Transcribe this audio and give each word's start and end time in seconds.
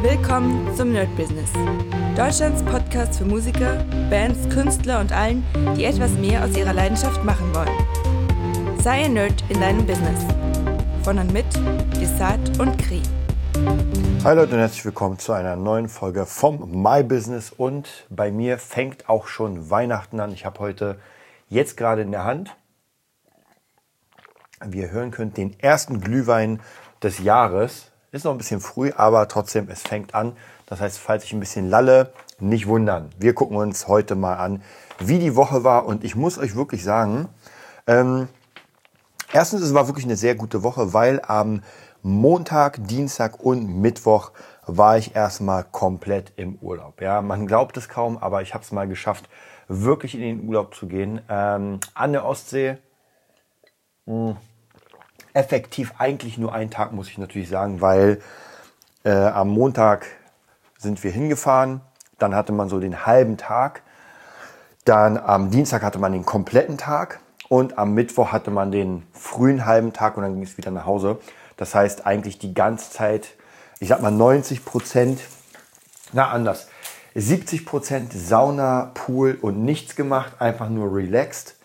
Willkommen 0.00 0.72
zum 0.76 0.92
Nerd 0.92 1.14
Business. 1.16 1.50
Deutschlands 2.16 2.62
Podcast 2.62 3.18
für 3.18 3.24
Musiker, 3.24 3.84
Bands, 4.08 4.48
Künstler 4.48 5.00
und 5.00 5.10
allen, 5.10 5.44
die 5.76 5.84
etwas 5.86 6.12
mehr 6.12 6.44
aus 6.44 6.56
ihrer 6.56 6.72
Leidenschaft 6.72 7.24
machen 7.24 7.52
wollen. 7.52 8.78
Sei 8.80 9.06
ein 9.06 9.14
Nerd 9.14 9.42
in 9.48 9.60
deinem 9.60 9.84
Business. 9.84 10.24
Von 11.02 11.18
und 11.18 11.32
mit 11.32 11.46
Desart 12.00 12.60
und 12.60 12.78
Kri. 12.78 13.02
Hi 14.22 14.36
Leute 14.36 14.54
und 14.54 14.60
herzlich 14.60 14.84
willkommen 14.84 15.18
zu 15.18 15.32
einer 15.32 15.56
neuen 15.56 15.88
Folge 15.88 16.26
vom 16.26 16.80
My 16.80 17.02
Business. 17.02 17.50
Und 17.50 18.06
bei 18.08 18.30
mir 18.30 18.58
fängt 18.58 19.08
auch 19.08 19.26
schon 19.26 19.68
Weihnachten 19.68 20.20
an. 20.20 20.32
Ich 20.32 20.46
habe 20.46 20.60
heute 20.60 21.00
jetzt 21.48 21.76
gerade 21.76 22.02
in 22.02 22.12
der 22.12 22.22
Hand, 22.22 22.54
wie 24.64 24.78
ihr 24.78 24.92
hören 24.92 25.10
könnt, 25.10 25.36
den 25.36 25.58
ersten 25.58 26.00
Glühwein 26.00 26.60
des 27.02 27.18
Jahres. 27.18 27.87
Ist 28.10 28.24
noch 28.24 28.32
ein 28.32 28.38
bisschen 28.38 28.60
früh, 28.60 28.90
aber 28.96 29.28
trotzdem, 29.28 29.68
es 29.68 29.82
fängt 29.82 30.14
an. 30.14 30.34
Das 30.66 30.80
heißt, 30.80 30.98
falls 30.98 31.24
ich 31.24 31.34
ein 31.34 31.40
bisschen 31.40 31.68
lalle, 31.68 32.12
nicht 32.40 32.66
wundern. 32.66 33.10
Wir 33.18 33.34
gucken 33.34 33.56
uns 33.56 33.86
heute 33.86 34.14
mal 34.14 34.36
an, 34.36 34.62
wie 34.98 35.18
die 35.18 35.36
Woche 35.36 35.62
war. 35.62 35.84
Und 35.84 36.04
ich 36.04 36.16
muss 36.16 36.38
euch 36.38 36.56
wirklich 36.56 36.82
sagen, 36.82 37.28
ähm, 37.86 38.28
erstens, 39.32 39.60
es 39.60 39.74
war 39.74 39.88
wirklich 39.88 40.06
eine 40.06 40.16
sehr 40.16 40.36
gute 40.36 40.62
Woche, 40.62 40.94
weil 40.94 41.20
am 41.26 41.62
Montag, 42.02 42.86
Dienstag 42.86 43.40
und 43.40 43.80
Mittwoch 43.80 44.30
war 44.66 44.96
ich 44.96 45.14
erstmal 45.14 45.64
komplett 45.64 46.32
im 46.36 46.56
Urlaub. 46.62 47.02
Ja, 47.02 47.20
man 47.20 47.46
glaubt 47.46 47.76
es 47.76 47.90
kaum, 47.90 48.16
aber 48.16 48.40
ich 48.40 48.54
habe 48.54 48.64
es 48.64 48.72
mal 48.72 48.88
geschafft, 48.88 49.28
wirklich 49.68 50.14
in 50.14 50.20
den 50.22 50.48
Urlaub 50.48 50.74
zu 50.74 50.86
gehen. 50.86 51.20
Ähm, 51.28 51.80
an 51.92 52.12
der 52.12 52.24
Ostsee. 52.24 52.78
Mh, 54.06 54.30
hm, 54.30 54.36
effektiv 55.32 55.94
eigentlich 55.98 56.38
nur 56.38 56.52
einen 56.52 56.70
Tag, 56.70 56.92
muss 56.92 57.08
ich 57.08 57.18
natürlich 57.18 57.48
sagen, 57.48 57.80
weil 57.80 58.20
äh, 59.04 59.10
am 59.10 59.48
Montag 59.48 60.06
sind 60.78 61.02
wir 61.04 61.10
hingefahren, 61.10 61.80
dann 62.18 62.34
hatte 62.34 62.52
man 62.52 62.68
so 62.68 62.80
den 62.80 63.06
halben 63.06 63.36
Tag, 63.36 63.82
dann 64.84 65.18
am 65.18 65.50
Dienstag 65.50 65.82
hatte 65.82 65.98
man 65.98 66.12
den 66.12 66.24
kompletten 66.24 66.78
Tag 66.78 67.20
und 67.48 67.78
am 67.78 67.94
Mittwoch 67.94 68.32
hatte 68.32 68.50
man 68.50 68.70
den 68.70 69.06
frühen 69.12 69.66
halben 69.66 69.92
Tag 69.92 70.16
und 70.16 70.22
dann 70.22 70.34
ging 70.34 70.42
es 70.42 70.56
wieder 70.56 70.70
nach 70.70 70.86
Hause. 70.86 71.18
Das 71.56 71.74
heißt 71.74 72.06
eigentlich 72.06 72.38
die 72.38 72.54
ganze 72.54 72.90
Zeit, 72.90 73.30
ich 73.80 73.88
sag 73.88 74.00
mal 74.00 74.10
90 74.10 74.64
Prozent, 74.64 75.20
na 76.12 76.30
anders, 76.30 76.68
70 77.14 77.66
Prozent 77.66 78.12
Sauna, 78.12 78.92
Pool 78.94 79.38
und 79.40 79.64
nichts 79.64 79.96
gemacht, 79.96 80.40
einfach 80.40 80.68
nur 80.68 80.94
relaxed. 80.94 81.56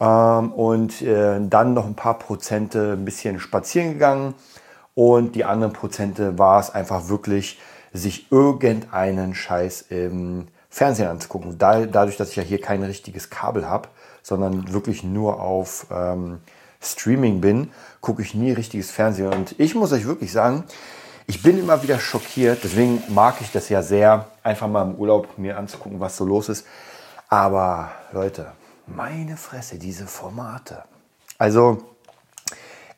Ähm, 0.00 0.52
und 0.52 1.02
äh, 1.02 1.38
dann 1.40 1.74
noch 1.74 1.86
ein 1.86 1.94
paar 1.94 2.18
Prozente 2.18 2.92
ein 2.92 3.04
bisschen 3.04 3.40
spazieren 3.40 3.94
gegangen. 3.94 4.34
Und 4.94 5.34
die 5.34 5.44
anderen 5.44 5.72
Prozente 5.72 6.38
war 6.38 6.60
es 6.60 6.70
einfach 6.70 7.08
wirklich, 7.08 7.58
sich 7.92 8.30
irgendeinen 8.30 9.34
Scheiß 9.34 9.86
im 9.88 10.48
Fernsehen 10.68 11.08
anzugucken. 11.08 11.58
Da, 11.58 11.86
dadurch, 11.86 12.16
dass 12.16 12.30
ich 12.30 12.36
ja 12.36 12.42
hier 12.42 12.60
kein 12.60 12.82
richtiges 12.82 13.30
Kabel 13.30 13.68
habe, 13.68 13.88
sondern 14.22 14.72
wirklich 14.72 15.02
nur 15.02 15.40
auf 15.40 15.86
ähm, 15.90 16.40
Streaming 16.80 17.40
bin, 17.40 17.70
gucke 18.00 18.22
ich 18.22 18.34
nie 18.34 18.52
richtiges 18.52 18.90
Fernsehen. 18.90 19.32
Und 19.32 19.58
ich 19.58 19.74
muss 19.74 19.92
euch 19.92 20.06
wirklich 20.06 20.32
sagen, 20.32 20.64
ich 21.26 21.42
bin 21.42 21.58
immer 21.58 21.82
wieder 21.82 21.98
schockiert. 21.98 22.60
Deswegen 22.62 23.02
mag 23.08 23.36
ich 23.40 23.52
das 23.52 23.68
ja 23.68 23.82
sehr, 23.82 24.26
einfach 24.42 24.68
mal 24.68 24.82
im 24.82 24.94
Urlaub 24.96 25.38
mir 25.38 25.56
anzugucken, 25.58 26.00
was 26.00 26.16
so 26.16 26.24
los 26.24 26.48
ist. 26.48 26.66
Aber 27.28 27.90
Leute, 28.12 28.46
meine 28.86 29.36
Fresse, 29.36 29.78
diese 29.78 30.06
Formate. 30.06 30.84
Also 31.38 31.78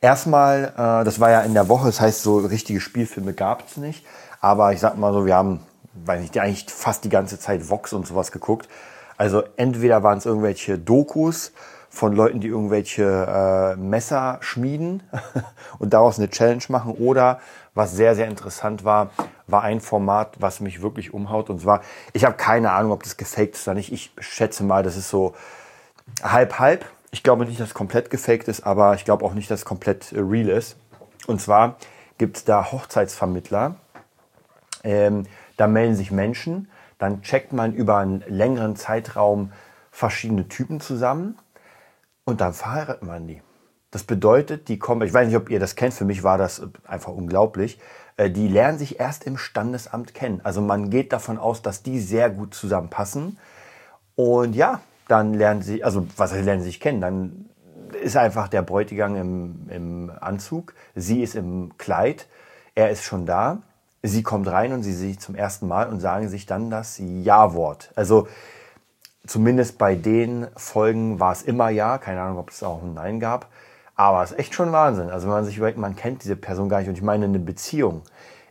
erstmal, 0.01 0.73
äh, 0.75 1.03
das 1.03 1.19
war 1.19 1.31
ja 1.31 1.41
in 1.41 1.53
der 1.53 1.69
Woche, 1.69 1.87
das 1.87 1.99
heißt, 1.99 2.23
so 2.23 2.37
richtige 2.37 2.79
Spielfilme 2.79 3.33
gab 3.33 3.67
es 3.67 3.77
nicht. 3.77 4.05
Aber 4.41 4.71
ich 4.71 4.79
sag 4.79 4.97
mal 4.97 5.13
so, 5.13 5.25
wir 5.25 5.35
haben, 5.35 5.59
weiß 6.05 6.21
nicht, 6.21 6.37
eigentlich 6.39 6.65
fast 6.69 7.03
die 7.03 7.09
ganze 7.09 7.39
Zeit 7.39 7.69
Vox 7.69 7.93
und 7.93 8.07
sowas 8.07 8.31
geguckt. 8.31 8.69
Also 9.17 9.43
entweder 9.57 10.01
waren 10.03 10.17
es 10.17 10.25
irgendwelche 10.25 10.77
Dokus 10.77 11.51
von 11.89 12.15
Leuten, 12.15 12.39
die 12.39 12.47
irgendwelche 12.47 13.03
äh, 13.03 13.75
Messer 13.75 14.37
schmieden 14.41 15.03
und 15.79 15.93
daraus 15.93 16.19
eine 16.19 16.29
Challenge 16.29 16.63
machen. 16.69 16.93
Oder 16.93 17.39
was 17.73 17.91
sehr, 17.93 18.15
sehr 18.15 18.27
interessant 18.27 18.85
war, 18.85 19.09
war 19.47 19.63
ein 19.63 19.81
Format, 19.81 20.35
was 20.39 20.61
mich 20.61 20.81
wirklich 20.81 21.13
umhaut. 21.13 21.49
Und 21.49 21.61
zwar, 21.61 21.81
ich 22.13 22.23
habe 22.23 22.37
keine 22.37 22.71
Ahnung, 22.71 22.91
ob 22.91 23.03
das 23.03 23.17
gefaked 23.17 23.55
ist 23.55 23.67
oder 23.67 23.75
nicht. 23.75 23.91
Ich 23.91 24.11
schätze 24.19 24.63
mal, 24.63 24.83
das 24.83 24.95
ist 24.95 25.09
so 25.09 25.33
halb, 26.23 26.59
halb. 26.59 26.85
Ich 27.11 27.23
glaube 27.23 27.45
nicht, 27.45 27.59
dass 27.59 27.73
komplett 27.73 28.09
gefaked 28.09 28.47
ist, 28.47 28.61
aber 28.61 28.95
ich 28.95 29.05
glaube 29.05 29.25
auch 29.25 29.33
nicht, 29.33 29.49
dass 29.49 29.65
komplett 29.65 30.11
äh, 30.11 30.19
real 30.19 30.49
ist. 30.49 30.77
Und 31.27 31.41
zwar 31.41 31.77
gibt 32.17 32.37
es 32.37 32.45
da 32.45 32.71
Hochzeitsvermittler. 32.71 33.75
Ähm, 34.83 35.25
da 35.57 35.67
melden 35.67 35.95
sich 35.95 36.11
Menschen. 36.11 36.69
Dann 36.97 37.21
checkt 37.21 37.53
man 37.53 37.73
über 37.73 37.97
einen 37.97 38.23
längeren 38.27 38.75
Zeitraum 38.75 39.51
verschiedene 39.91 40.47
Typen 40.47 40.81
zusammen. 40.81 41.37
Und 42.25 42.41
dann 42.41 42.53
verheiratet 42.53 43.03
man 43.03 43.27
die. 43.27 43.41
Das 43.91 44.03
bedeutet, 44.03 44.67
die 44.67 44.77
kommen, 44.77 45.01
ich 45.01 45.13
weiß 45.13 45.27
nicht, 45.27 45.37
ob 45.37 45.49
ihr 45.49 45.59
das 45.59 45.75
kennt, 45.75 45.95
für 45.95 46.05
mich 46.05 46.21
war 46.21 46.37
das 46.37 46.61
einfach 46.85 47.11
unglaublich. 47.11 47.79
Äh, 48.17 48.29
die 48.29 48.47
lernen 48.47 48.77
sich 48.77 48.99
erst 48.99 49.25
im 49.25 49.37
Standesamt 49.37 50.13
kennen. 50.13 50.41
Also 50.43 50.61
man 50.61 50.89
geht 50.89 51.11
davon 51.11 51.37
aus, 51.37 51.61
dass 51.61 51.81
die 51.81 51.99
sehr 51.99 52.29
gut 52.29 52.53
zusammenpassen. 52.53 53.39
Und 54.15 54.55
ja, 54.55 54.81
dann 55.09 55.33
lernen 55.33 55.61
sie, 55.61 55.83
also 55.83 56.07
was 56.15 56.31
lernen 56.31 56.61
sie 56.61 56.67
sich 56.67 56.79
kennen, 56.79 57.01
dann 57.01 57.49
ist 58.01 58.15
einfach 58.15 58.47
der 58.47 58.61
Bräutigam 58.61 59.15
im, 59.15 59.69
im 59.69 60.11
Anzug, 60.21 60.73
sie 60.95 61.21
ist 61.21 61.35
im 61.35 61.77
Kleid, 61.77 62.27
er 62.75 62.91
ist 62.91 63.03
schon 63.03 63.25
da, 63.25 63.61
sie 64.03 64.23
kommt 64.23 64.47
rein 64.47 64.71
und 64.71 64.83
sie 64.83 64.93
sieht 64.93 65.21
zum 65.21 65.35
ersten 65.35 65.67
Mal 65.67 65.89
und 65.89 65.99
sagen 65.99 66.29
sich 66.29 66.45
dann 66.45 66.69
das 66.69 66.99
Ja-Wort. 66.99 67.91
Also 67.95 68.27
zumindest 69.25 69.77
bei 69.77 69.95
den 69.95 70.47
Folgen 70.55 71.19
war 71.19 71.31
es 71.31 71.41
immer 71.41 71.69
Ja, 71.69 71.97
keine 71.97 72.21
Ahnung, 72.21 72.37
ob 72.37 72.51
es 72.51 72.63
auch 72.63 72.83
ein 72.83 72.93
Nein 72.93 73.19
gab, 73.19 73.47
aber 73.95 74.23
es 74.23 74.31
ist 74.31 74.39
echt 74.39 74.53
schon 74.53 74.71
Wahnsinn. 74.71 75.09
Also 75.09 75.27
wenn 75.27 75.33
man 75.33 75.45
sich 75.45 75.57
überlegt, 75.57 75.79
man 75.79 75.95
kennt 75.95 76.23
diese 76.23 76.35
Person 76.35 76.69
gar 76.69 76.79
nicht 76.79 76.87
und 76.87 76.95
ich 76.95 77.01
meine, 77.01 77.25
eine 77.25 77.39
Beziehung 77.39 78.03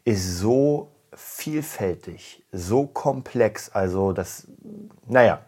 ist 0.05 0.39
so 0.39 0.91
vielfältig, 1.15 2.45
so 2.53 2.87
komplex, 2.87 3.71
also 3.71 4.13
das, 4.13 4.47
naja, 5.07 5.41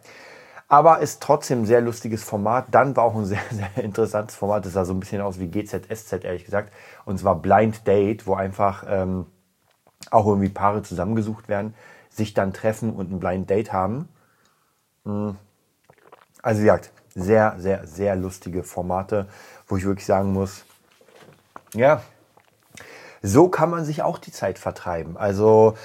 aber 0.71 0.99
ist 0.99 1.21
trotzdem 1.21 1.63
ein 1.63 1.65
sehr 1.65 1.81
lustiges 1.81 2.23
Format. 2.23 2.67
Dann 2.71 2.95
war 2.95 3.03
auch 3.03 3.15
ein 3.15 3.25
sehr, 3.25 3.41
sehr 3.51 3.83
interessantes 3.83 4.37
Format. 4.37 4.65
Das 4.65 4.71
sah 4.71 4.85
so 4.85 4.93
ein 4.93 5.01
bisschen 5.01 5.19
aus 5.19 5.37
wie 5.37 5.49
GZSZ, 5.49 6.23
ehrlich 6.23 6.45
gesagt. 6.45 6.71
Und 7.03 7.19
zwar 7.19 7.35
Blind 7.35 7.85
Date, 7.85 8.25
wo 8.25 8.35
einfach 8.35 8.85
ähm, 8.87 9.25
auch 10.11 10.25
irgendwie 10.25 10.47
Paare 10.47 10.81
zusammengesucht 10.81 11.49
werden, 11.49 11.75
sich 12.09 12.33
dann 12.33 12.53
treffen 12.53 12.93
und 12.93 13.11
ein 13.11 13.19
Blind 13.19 13.49
Date 13.49 13.73
haben. 13.73 14.07
Hm. 15.03 15.35
Also 16.41 16.61
wie 16.61 16.65
gesagt, 16.65 16.91
sehr, 17.15 17.55
sehr, 17.57 17.85
sehr 17.85 18.15
lustige 18.15 18.63
Formate, 18.63 19.27
wo 19.67 19.75
ich 19.75 19.83
wirklich 19.83 20.05
sagen 20.05 20.31
muss, 20.31 20.63
ja, 21.73 22.01
so 23.21 23.49
kann 23.49 23.69
man 23.69 23.83
sich 23.83 24.03
auch 24.03 24.17
die 24.17 24.31
Zeit 24.31 24.57
vertreiben. 24.57 25.17
Also 25.17 25.75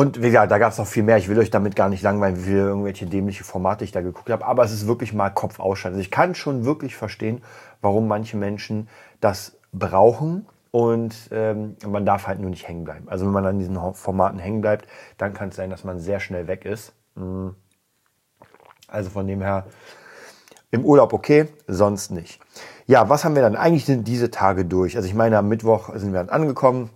und 0.00 0.22
wie 0.22 0.28
gesagt, 0.28 0.50
da 0.50 0.56
gab 0.56 0.72
es 0.72 0.78
noch 0.78 0.86
viel 0.86 1.02
mehr. 1.02 1.18
Ich 1.18 1.28
will 1.28 1.38
euch 1.38 1.50
damit 1.50 1.76
gar 1.76 1.90
nicht 1.90 2.02
langweilen, 2.02 2.38
wie 2.38 2.44
viele 2.44 2.60
irgendwelche 2.60 3.04
dämliche 3.04 3.44
Formate 3.44 3.84
ich 3.84 3.92
da 3.92 4.00
geguckt 4.00 4.30
habe. 4.30 4.46
Aber 4.46 4.64
es 4.64 4.72
ist 4.72 4.86
wirklich 4.86 5.12
mal 5.12 5.28
Kopf 5.28 5.60
ausschalten. 5.60 5.96
Also 5.96 6.02
ich 6.02 6.10
kann 6.10 6.34
schon 6.34 6.64
wirklich 6.64 6.96
verstehen, 6.96 7.42
warum 7.82 8.08
manche 8.08 8.38
Menschen 8.38 8.88
das 9.20 9.58
brauchen. 9.74 10.46
Und 10.70 11.14
ähm, 11.32 11.76
man 11.86 12.06
darf 12.06 12.26
halt 12.26 12.40
nur 12.40 12.48
nicht 12.48 12.66
hängen 12.66 12.84
bleiben. 12.84 13.10
Also 13.10 13.26
wenn 13.26 13.32
man 13.32 13.44
an 13.44 13.58
diesen 13.58 13.76
Formaten 13.92 14.38
hängen 14.38 14.62
bleibt, 14.62 14.86
dann 15.18 15.34
kann 15.34 15.50
es 15.50 15.56
sein, 15.56 15.68
dass 15.68 15.84
man 15.84 15.98
sehr 15.98 16.18
schnell 16.18 16.46
weg 16.46 16.64
ist. 16.64 16.94
Mhm. 17.14 17.54
Also 18.88 19.10
von 19.10 19.26
dem 19.26 19.42
her 19.42 19.66
im 20.70 20.82
Urlaub 20.82 21.12
okay, 21.12 21.48
sonst 21.66 22.10
nicht. 22.10 22.40
Ja, 22.86 23.10
was 23.10 23.26
haben 23.26 23.34
wir 23.34 23.42
dann? 23.42 23.54
Eigentlich 23.54 23.84
sind 23.84 24.08
diese 24.08 24.30
Tage 24.30 24.64
durch. 24.64 24.96
Also 24.96 25.06
ich 25.06 25.14
meine, 25.14 25.36
am 25.36 25.48
Mittwoch 25.48 25.94
sind 25.94 26.14
wir 26.14 26.24
dann 26.24 26.30
angekommen. 26.30 26.88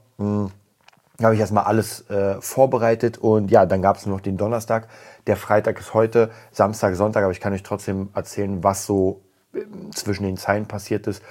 Habe 1.23 1.35
ich 1.35 1.41
erstmal 1.41 1.65
alles 1.65 2.09
äh, 2.11 2.41
vorbereitet 2.41 3.19
und 3.19 3.51
ja, 3.51 3.67
dann 3.67 3.83
gab 3.83 3.97
es 3.97 4.07
noch 4.07 4.21
den 4.21 4.37
Donnerstag. 4.37 4.89
Der 5.29 5.37
Freitag 5.37 5.79
ist 5.79 5.95
heute, 5.95 6.31
Samstag, 6.51 6.97
Sonntag, 6.97 7.23
aber 7.23 7.31
ich 7.31 7.41
kann 7.41 7.53
euch 7.53 7.63
trotzdem 7.63 8.09
erzählen, 8.15 8.65
was 8.65 8.85
so 8.85 9.21
äh, 9.55 9.61
zwischen 9.93 10.25
den 10.25 10.37
Zeilen 10.37 10.67
passiert 10.67 11.07
ist. 11.07 11.23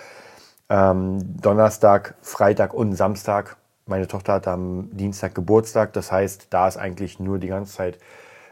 Ähm, 0.69 1.19
Donnerstag, 1.41 2.15
Freitag 2.21 2.73
und 2.73 2.95
Samstag. 2.95 3.57
Meine 3.85 4.07
Tochter 4.07 4.33
hat 4.33 4.47
am 4.47 4.89
Dienstag 4.93 5.35
Geburtstag, 5.35 5.91
das 5.91 6.11
heißt, 6.11 6.47
da 6.49 6.69
ist 6.69 6.77
eigentlich 6.77 7.19
nur 7.19 7.37
die 7.37 7.49
ganze 7.49 7.73
Zeit 7.73 7.99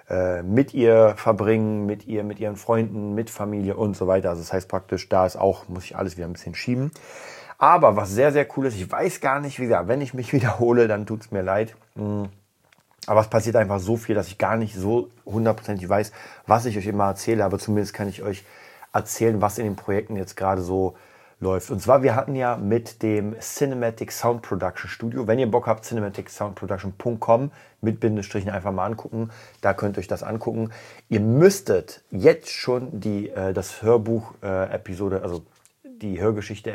äh, 0.09 0.43
mit 0.43 0.73
ihr 0.73 1.13
verbringen, 1.15 1.85
mit 1.85 2.05
ihr, 2.05 2.25
mit 2.25 2.41
ihren 2.41 2.57
Freunden, 2.57 3.15
mit 3.15 3.29
Familie 3.29 3.77
und 3.77 3.95
so 3.95 4.07
weiter. 4.07 4.31
Also 4.31 4.41
das 4.41 4.51
heißt 4.51 4.67
praktisch, 4.67 5.07
da 5.07 5.25
ist 5.25 5.37
auch, 5.37 5.69
muss 5.69 5.85
ich 5.85 5.95
alles 5.95 6.17
wieder 6.17 6.27
ein 6.27 6.33
bisschen 6.33 6.55
schieben. 6.55 6.91
Aber 7.61 7.95
was 7.95 8.09
sehr, 8.09 8.31
sehr 8.31 8.47
cool 8.57 8.65
ist, 8.65 8.75
ich 8.75 8.91
weiß 8.91 9.21
gar 9.21 9.39
nicht, 9.39 9.59
wie 9.59 9.65
gesagt, 9.65 9.87
wenn 9.87 10.01
ich 10.01 10.15
mich 10.15 10.33
wiederhole, 10.33 10.87
dann 10.87 11.05
tut 11.05 11.21
es 11.21 11.31
mir 11.31 11.43
leid. 11.43 11.75
Hm. 11.95 12.29
Aber 13.05 13.21
es 13.21 13.27
passiert 13.27 13.55
einfach 13.55 13.79
so 13.79 13.97
viel, 13.97 14.15
dass 14.15 14.27
ich 14.27 14.39
gar 14.39 14.57
nicht 14.57 14.75
so 14.75 15.09
hundertprozentig 15.27 15.87
weiß, 15.87 16.11
was 16.47 16.65
ich 16.65 16.75
euch 16.75 16.87
immer 16.87 17.05
erzähle. 17.05 17.45
Aber 17.45 17.59
zumindest 17.59 17.93
kann 17.93 18.09
ich 18.09 18.23
euch 18.23 18.45
erzählen, 18.93 19.41
was 19.41 19.59
in 19.59 19.65
den 19.65 19.75
Projekten 19.75 20.15
jetzt 20.15 20.35
gerade 20.35 20.63
so 20.63 20.95
läuft. 21.39 21.69
Und 21.69 21.83
zwar, 21.83 22.01
wir 22.01 22.15
hatten 22.15 22.35
ja 22.35 22.57
mit 22.57 23.03
dem 23.03 23.39
Cinematic 23.39 24.11
Sound 24.11 24.41
Production 24.41 24.89
Studio, 24.89 25.27
wenn 25.27 25.37
ihr 25.37 25.49
Bock 25.49 25.67
habt, 25.67 25.85
cinematicsoundproduction.com 25.85 27.51
mit 27.81 27.99
Bindestrichen 27.99 28.49
einfach 28.49 28.71
mal 28.71 28.85
angucken. 28.85 29.29
Da 29.61 29.75
könnt 29.75 29.97
ihr 29.97 29.99
euch 29.99 30.07
das 30.07 30.23
angucken. 30.23 30.71
Ihr 31.09 31.19
müsstet 31.19 32.01
jetzt 32.09 32.49
schon 32.49 32.99
die, 32.99 33.29
äh, 33.29 33.53
das 33.53 33.83
Hörbuch-Episode, 33.83 35.17
äh, 35.17 35.21
also 35.21 35.43
die 35.83 36.19
Hörgeschichte 36.19 36.71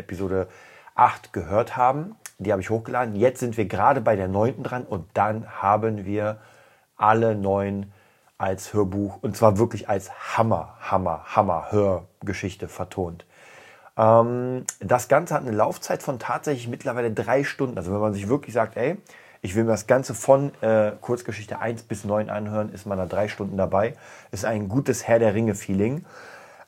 8 0.96 1.32
gehört 1.32 1.76
haben. 1.76 2.16
Die 2.38 2.52
habe 2.52 2.60
ich 2.60 2.70
hochgeladen. 2.70 3.14
Jetzt 3.14 3.40
sind 3.40 3.56
wir 3.56 3.66
gerade 3.66 4.00
bei 4.00 4.16
der 4.16 4.28
neunten 4.28 4.62
dran 4.62 4.84
und 4.84 5.06
dann 5.14 5.46
haben 5.62 6.04
wir 6.04 6.38
alle 6.96 7.34
neun 7.34 7.92
als 8.38 8.74
Hörbuch 8.74 9.22
und 9.22 9.36
zwar 9.36 9.58
wirklich 9.58 9.88
als 9.88 10.10
Hammer, 10.36 10.76
Hammer, 10.80 11.24
Hammer 11.24 11.68
Hörgeschichte 11.70 12.68
vertont. 12.68 13.24
Ähm, 13.96 14.64
das 14.80 15.08
Ganze 15.08 15.34
hat 15.34 15.42
eine 15.42 15.52
Laufzeit 15.52 16.02
von 16.02 16.18
tatsächlich 16.18 16.68
mittlerweile 16.68 17.10
drei 17.10 17.44
Stunden. 17.44 17.78
Also 17.78 17.92
wenn 17.92 18.00
man 18.00 18.12
sich 18.12 18.28
wirklich 18.28 18.54
sagt, 18.54 18.76
ey, 18.76 18.98
ich 19.40 19.54
will 19.54 19.64
mir 19.64 19.70
das 19.70 19.86
Ganze 19.86 20.12
von 20.12 20.52
äh, 20.60 20.92
Kurzgeschichte 21.00 21.60
1 21.60 21.84
bis 21.84 22.04
9 22.04 22.28
anhören, 22.28 22.72
ist 22.72 22.86
man 22.86 22.98
da 22.98 23.06
drei 23.06 23.28
Stunden 23.28 23.56
dabei. 23.56 23.94
Ist 24.32 24.44
ein 24.44 24.68
gutes 24.68 25.06
Herr 25.06 25.18
der 25.18 25.34
Ringe-Feeling. 25.34 26.04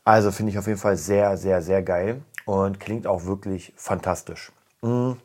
Also 0.04 0.31
finde 0.31 0.52
ich 0.52 0.58
auf 0.58 0.66
jeden 0.66 0.78
Fall 0.78 0.96
sehr, 0.96 1.36
sehr, 1.36 1.60
sehr 1.60 1.82
geil 1.82 2.22
und 2.48 2.80
klingt 2.80 3.06
auch 3.06 3.26
wirklich 3.26 3.74
fantastisch. 3.76 4.52
Mhm. 4.80 5.18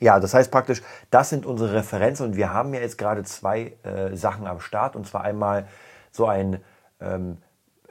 Ja, 0.00 0.18
das 0.20 0.32
heißt 0.32 0.50
praktisch, 0.50 0.80
das 1.10 1.28
sind 1.28 1.44
unsere 1.44 1.74
Referenzen 1.74 2.24
und 2.24 2.36
wir 2.36 2.50
haben 2.50 2.72
ja 2.72 2.80
jetzt 2.80 2.96
gerade 2.96 3.24
zwei 3.24 3.74
äh, 3.82 4.16
Sachen 4.16 4.46
am 4.46 4.58
Start 4.58 4.96
und 4.96 5.06
zwar 5.06 5.22
einmal 5.22 5.68
so 6.12 6.24
ein 6.24 6.62
ähm, 6.98 7.36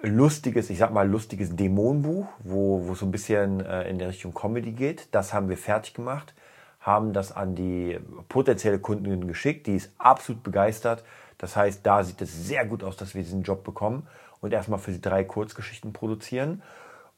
lustiges, 0.01 0.71
ich 0.71 0.79
sag 0.79 0.91
mal 0.91 1.07
lustiges 1.07 1.55
Dämonenbuch, 1.55 2.25
wo, 2.39 2.87
wo 2.87 2.95
so 2.95 3.05
ein 3.05 3.11
bisschen 3.11 3.63
äh, 3.63 3.87
in 3.87 3.99
der 3.99 4.07
Richtung 4.07 4.33
Comedy 4.33 4.71
geht. 4.71 5.09
Das 5.11 5.31
haben 5.31 5.47
wir 5.47 5.57
fertig 5.57 5.93
gemacht, 5.93 6.33
haben 6.79 7.13
das 7.13 7.31
an 7.31 7.53
die 7.53 7.99
potenzielle 8.29 8.79
Kundin 8.79 9.27
geschickt. 9.27 9.67
Die 9.67 9.75
ist 9.75 9.91
absolut 9.99 10.41
begeistert. 10.41 11.03
Das 11.37 11.55
heißt, 11.55 11.85
da 11.85 12.03
sieht 12.03 12.19
es 12.23 12.47
sehr 12.47 12.65
gut 12.65 12.83
aus, 12.83 12.97
dass 12.97 13.13
wir 13.13 13.21
diesen 13.21 13.43
Job 13.43 13.63
bekommen 13.63 14.07
und 14.41 14.53
erstmal 14.53 14.79
für 14.79 14.91
sie 14.91 15.01
drei 15.01 15.23
Kurzgeschichten 15.23 15.93
produzieren. 15.93 16.63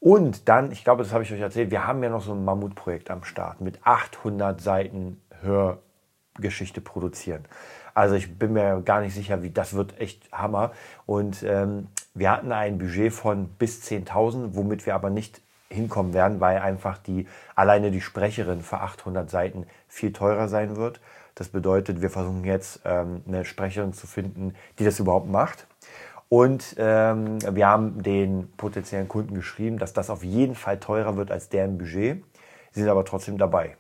Und 0.02 0.50
dann, 0.50 0.72
ich 0.72 0.84
glaube, 0.84 1.04
das 1.04 1.14
habe 1.14 1.24
ich 1.24 1.32
euch 1.32 1.40
erzählt, 1.40 1.70
wir 1.70 1.86
haben 1.86 2.02
ja 2.02 2.10
noch 2.10 2.24
so 2.24 2.34
ein 2.34 2.44
Mammutprojekt 2.44 3.12
am 3.12 3.24
Start 3.24 3.62
mit 3.62 3.86
800 3.86 4.60
Seiten 4.60 5.22
Hörgeschichte 5.42 6.82
produzieren. 6.82 7.46
Also 7.94 8.16
ich 8.16 8.40
bin 8.40 8.54
mir 8.54 8.82
gar 8.82 9.02
nicht 9.02 9.14
sicher, 9.14 9.44
wie 9.44 9.52
das 9.52 9.76
wird 9.76 10.00
echt 10.00 10.32
Hammer. 10.32 10.72
Und 11.06 11.44
ähm, 11.44 11.88
wir 12.16 12.32
hatten 12.32 12.52
ein 12.52 12.80
Budget 12.80 13.14
von 13.14 13.50
bis 13.60 13.84
10.000, 13.84 14.56
womit 14.56 14.88
wir 14.88 14.96
aber 14.96 15.12
nicht 15.12 15.40
hinkommen 15.70 16.16
werden, 16.16 16.40
weil 16.40 16.58
einfach 16.58 16.98
die 16.98 17.28
alleine 17.56 17.92
die 17.92 18.02
Sprecherin 18.02 18.62
für 18.62 18.80
800 18.80 19.30
Seiten 19.30 19.68
viel 19.88 20.14
teurer 20.14 20.48
sein 20.48 20.78
wird. 20.78 21.00
Das 21.36 21.50
bedeutet, 21.50 22.02
wir 22.02 22.10
versuchen 22.10 22.44
jetzt 22.44 22.82
ähm, 22.86 23.22
eine 23.28 23.46
Sprecherin 23.46 23.94
zu 23.94 24.08
finden, 24.08 24.56
die 24.80 24.84
das 24.84 25.00
überhaupt 25.00 25.30
macht. 25.30 25.68
Und 26.34 26.76
ähm, 26.78 27.40
wir 27.42 27.68
haben 27.68 28.04
den 28.04 28.54
potenziellen 28.56 29.10
Kunden 29.10 29.36
geschrieben, 29.36 29.78
dass 29.78 29.92
das 29.92 30.10
auf 30.10 30.24
jeden 30.24 30.56
Fall 30.56 30.80
teurer 30.80 31.18
wird 31.18 31.30
als 31.30 31.50
deren 31.50 31.78
Budget. 31.78 32.24
Sie 32.72 32.80
sind 32.80 32.88
aber 32.88 33.04
trotzdem 33.04 33.38
dabei. 33.38 33.76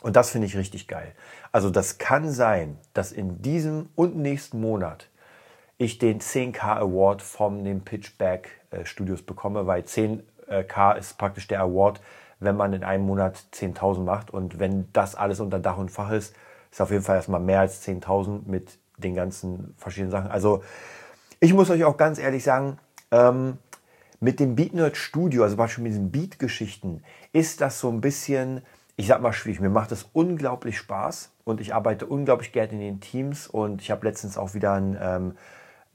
Und 0.00 0.16
das 0.16 0.30
finde 0.30 0.46
ich 0.46 0.56
richtig 0.56 0.88
geil. 0.88 1.12
Also 1.52 1.68
das 1.68 1.98
kann 1.98 2.30
sein, 2.30 2.78
dass 2.94 3.12
in 3.12 3.42
diesem 3.42 3.90
und 3.96 4.16
nächsten 4.16 4.62
Monat 4.62 5.10
ich 5.76 5.98
den 5.98 6.22
10K 6.22 6.78
Award 6.78 7.20
von 7.20 7.64
den 7.64 7.82
Pitchback 7.84 8.48
äh, 8.70 8.86
Studios 8.86 9.20
bekomme, 9.20 9.66
weil 9.66 9.82
10K 9.82 10.96
ist 10.96 11.18
praktisch 11.18 11.48
der 11.48 11.60
Award, 11.60 12.00
wenn 12.40 12.56
man 12.56 12.72
in 12.72 12.82
einem 12.82 13.04
Monat 13.04 13.44
10.000 13.52 14.00
macht. 14.04 14.30
Und 14.30 14.58
wenn 14.58 14.90
das 14.94 15.14
alles 15.14 15.38
unter 15.38 15.58
Dach 15.58 15.76
und 15.76 15.90
Fach 15.90 16.12
ist, 16.12 16.34
ist 16.70 16.80
auf 16.80 16.90
jeden 16.90 17.02
Fall 17.02 17.16
erstmal 17.16 17.40
mehr 17.40 17.60
als 17.60 17.86
10.000 17.86 18.46
mit 18.46 18.78
den 18.96 19.14
ganzen 19.14 19.74
verschiedenen 19.76 20.12
Sachen. 20.12 20.30
Also 20.30 20.62
ich 21.42 21.52
muss 21.52 21.68
euch 21.70 21.84
auch 21.84 21.96
ganz 21.96 22.18
ehrlich 22.18 22.44
sagen, 22.44 22.78
ähm, 23.10 23.58
mit 24.20 24.40
dem 24.40 24.54
Beat 24.54 24.72
Nerd 24.72 24.96
Studio, 24.96 25.42
also 25.42 25.56
beispielsweise 25.56 25.82
mit 25.82 25.92
diesen 25.92 26.10
Beat-Geschichten, 26.12 27.02
ist 27.32 27.60
das 27.60 27.80
so 27.80 27.90
ein 27.90 28.00
bisschen 28.00 28.62
ich 28.96 29.06
sag 29.06 29.20
mal 29.20 29.32
schwierig. 29.32 29.60
Mir 29.60 29.70
macht 29.70 29.92
es 29.92 30.08
unglaublich 30.12 30.78
Spaß 30.78 31.32
und 31.44 31.60
ich 31.60 31.74
arbeite 31.74 32.06
unglaublich 32.06 32.52
gerne 32.52 32.72
in 32.72 32.80
den 32.80 33.00
Teams 33.00 33.46
und 33.46 33.82
ich 33.82 33.90
habe 33.90 34.06
letztens 34.06 34.36
auch 34.36 34.54
wieder 34.54 34.74
ein, 34.74 34.96
ähm, 35.00 35.36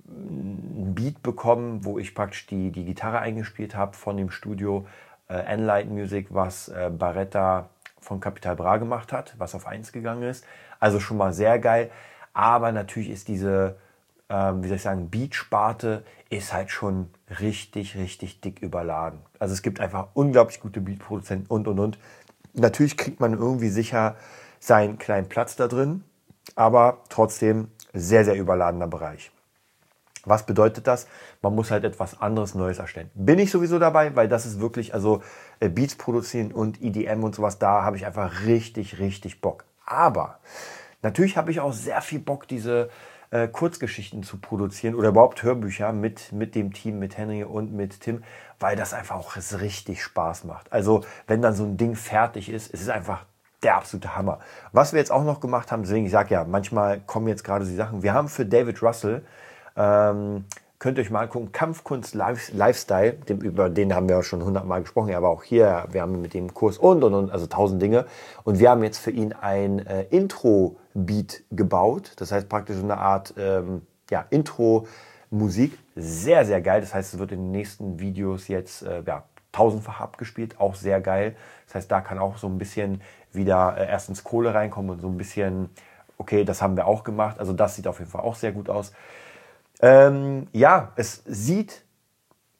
ein 0.07 0.93
Beat 0.95 1.21
bekommen, 1.21 1.85
wo 1.85 1.99
ich 1.99 2.15
praktisch 2.15 2.47
die, 2.47 2.71
die 2.71 2.85
Gitarre 2.85 3.19
eingespielt 3.19 3.75
habe 3.75 3.95
von 3.95 4.17
dem 4.17 4.29
Studio 4.29 4.87
äh, 5.29 5.35
Enlight 5.35 5.89
Music, 5.89 6.27
was 6.31 6.69
äh, 6.69 6.89
Barretta 6.89 7.69
von 7.99 8.19
Capital 8.19 8.55
Bra 8.55 8.77
gemacht 8.77 9.13
hat, 9.13 9.35
was 9.37 9.53
auf 9.53 9.67
1 9.67 9.91
gegangen 9.91 10.23
ist. 10.23 10.45
Also 10.79 10.99
schon 10.99 11.17
mal 11.17 11.33
sehr 11.33 11.59
geil. 11.59 11.91
Aber 12.33 12.71
natürlich 12.71 13.09
ist 13.09 13.27
diese, 13.27 13.77
ähm, 14.29 14.63
wie 14.63 14.67
soll 14.67 14.77
ich 14.77 14.83
sagen, 14.83 15.09
Beat-Sparte 15.09 16.03
ist 16.29 16.53
halt 16.53 16.69
schon 16.69 17.09
richtig, 17.39 17.95
richtig 17.95 18.41
dick 18.41 18.61
überladen. 18.61 19.19
Also 19.39 19.53
es 19.53 19.61
gibt 19.61 19.79
einfach 19.79 20.09
unglaublich 20.13 20.59
gute 20.59 20.81
Beat-Produzenten 20.81 21.47
und, 21.47 21.67
und, 21.67 21.79
und. 21.79 21.97
Natürlich 22.53 22.97
kriegt 22.97 23.19
man 23.19 23.33
irgendwie 23.33 23.69
sicher 23.69 24.15
seinen 24.59 24.97
kleinen 24.97 25.29
Platz 25.29 25.55
da 25.55 25.67
drin, 25.67 26.03
aber 26.55 27.03
trotzdem 27.09 27.69
sehr, 27.93 28.25
sehr 28.25 28.35
überladener 28.35 28.87
Bereich. 28.87 29.31
Was 30.25 30.45
bedeutet 30.45 30.87
das? 30.87 31.07
Man 31.41 31.55
muss 31.55 31.71
halt 31.71 31.85
etwas 31.85 32.19
anderes 32.19 32.53
Neues 32.53 32.79
erstellen. 32.79 33.09
Bin 33.13 33.39
ich 33.39 33.49
sowieso 33.49 33.79
dabei, 33.79 34.13
weil 34.15 34.27
das 34.27 34.45
ist 34.45 34.59
wirklich, 34.59 34.93
also 34.93 35.21
äh, 35.61 35.69
Beats 35.69 35.95
produzieren 35.95 36.51
und 36.51 36.81
EDM 36.81 37.23
und 37.23 37.33
sowas, 37.33 37.59
da 37.59 37.83
habe 37.83 37.95
ich 37.95 38.05
einfach 38.05 38.45
richtig, 38.45 38.99
richtig 38.99 39.39
Bock. 39.39 39.63
Aber 39.85 40.39
natürlich 41.01 41.37
habe 41.37 41.51
ich 41.51 41.61
auch 41.61 41.71
sehr 41.71 42.01
viel 42.01 42.19
Bock, 42.19 42.45
diese 42.45 42.89
äh, 43.31 43.47
Kurzgeschichten 43.47 44.23
zu 44.23 44.37
produzieren 44.37 44.95
oder 44.95 45.09
überhaupt 45.09 45.43
Hörbücher 45.43 45.91
mit, 45.93 46.31
mit 46.31 46.55
dem 46.55 46.73
Team, 46.73 46.99
mit 46.99 47.17
Henry 47.17 47.43
und 47.43 47.73
mit 47.73 48.01
Tim, 48.01 48.23
weil 48.59 48.75
das 48.75 48.93
einfach 48.93 49.15
auch 49.15 49.35
richtig 49.35 50.03
Spaß 50.03 50.45
macht. 50.45 50.71
Also 50.71 51.03
wenn 51.27 51.41
dann 51.41 51.53
so 51.53 51.63
ein 51.63 51.77
Ding 51.77 51.95
fertig 51.95 52.49
ist, 52.49 52.73
es 52.73 52.81
ist 52.81 52.89
einfach 52.89 53.25
der 53.63 53.75
absolute 53.75 54.15
Hammer. 54.15 54.39
Was 54.71 54.93
wir 54.93 54.99
jetzt 54.99 55.11
auch 55.11 55.23
noch 55.23 55.39
gemacht 55.39 55.71
haben, 55.71 55.83
deswegen, 55.83 56.05
ich 56.05 56.11
sage 56.11 56.33
ja, 56.33 56.45
manchmal 56.45 56.99
kommen 57.01 57.27
jetzt 57.27 57.43
gerade 57.43 57.65
die 57.65 57.75
Sachen. 57.75 58.03
Wir 58.03 58.13
haben 58.13 58.29
für 58.29 58.45
David 58.45 58.81
Russell, 58.83 59.25
ähm, 59.75 60.45
könnt 60.79 60.97
ihr 60.97 61.03
euch 61.03 61.09
mal 61.09 61.21
angucken, 61.21 61.51
Kampfkunst 61.51 62.13
Lifestyle, 62.13 63.13
dem, 63.13 63.39
über 63.39 63.69
den 63.69 63.95
haben 63.95 64.07
wir 64.07 64.21
schon 64.23 64.43
hundertmal 64.43 64.81
gesprochen, 64.81 65.13
aber 65.13 65.29
auch 65.29 65.43
hier, 65.43 65.85
wir 65.91 66.01
haben 66.01 66.21
mit 66.21 66.33
dem 66.33 66.53
Kurs 66.53 66.77
und 66.77 67.03
und 67.03 67.13
und, 67.13 67.31
also 67.31 67.47
tausend 67.47 67.81
Dinge. 67.81 68.05
Und 68.43 68.59
wir 68.59 68.69
haben 68.69 68.83
jetzt 68.83 68.99
für 68.99 69.11
ihn 69.11 69.33
ein 69.33 69.85
äh, 69.85 70.03
Intro-Beat 70.03 71.43
gebaut. 71.51 72.13
Das 72.17 72.31
heißt 72.31 72.47
praktisch 72.47 72.77
eine 72.77 72.97
Art 72.97 73.33
ähm, 73.37 73.81
ja, 74.11 74.25
Intro-Musik. 74.29 75.77
Sehr, 75.95 76.45
sehr 76.45 76.61
geil. 76.61 76.81
Das 76.81 76.93
heißt, 76.93 77.15
es 77.15 77.19
wird 77.19 77.31
in 77.31 77.39
den 77.39 77.51
nächsten 77.51 77.99
Videos 77.99 78.47
jetzt 78.47 78.83
äh, 78.83 79.01
ja, 79.05 79.23
tausendfach 79.51 79.99
abgespielt. 79.99 80.59
Auch 80.59 80.75
sehr 80.75 81.01
geil. 81.01 81.35
Das 81.65 81.75
heißt, 81.75 81.91
da 81.91 82.01
kann 82.01 82.19
auch 82.19 82.37
so 82.37 82.47
ein 82.47 82.59
bisschen 82.59 83.01
wieder 83.31 83.75
äh, 83.77 83.87
erstens 83.87 84.23
Kohle 84.23 84.53
reinkommen 84.53 84.91
und 84.91 85.01
so 85.01 85.07
ein 85.07 85.17
bisschen, 85.17 85.69
okay, 86.19 86.43
das 86.43 86.61
haben 86.61 86.77
wir 86.77 86.85
auch 86.85 87.03
gemacht. 87.03 87.39
Also 87.39 87.53
das 87.53 87.75
sieht 87.75 87.87
auf 87.87 87.97
jeden 87.97 88.11
Fall 88.11 88.21
auch 88.21 88.35
sehr 88.35 88.51
gut 88.51 88.69
aus. 88.69 88.93
Ähm, 89.81 90.47
ja, 90.53 90.91
es 90.95 91.23
sieht, 91.25 91.83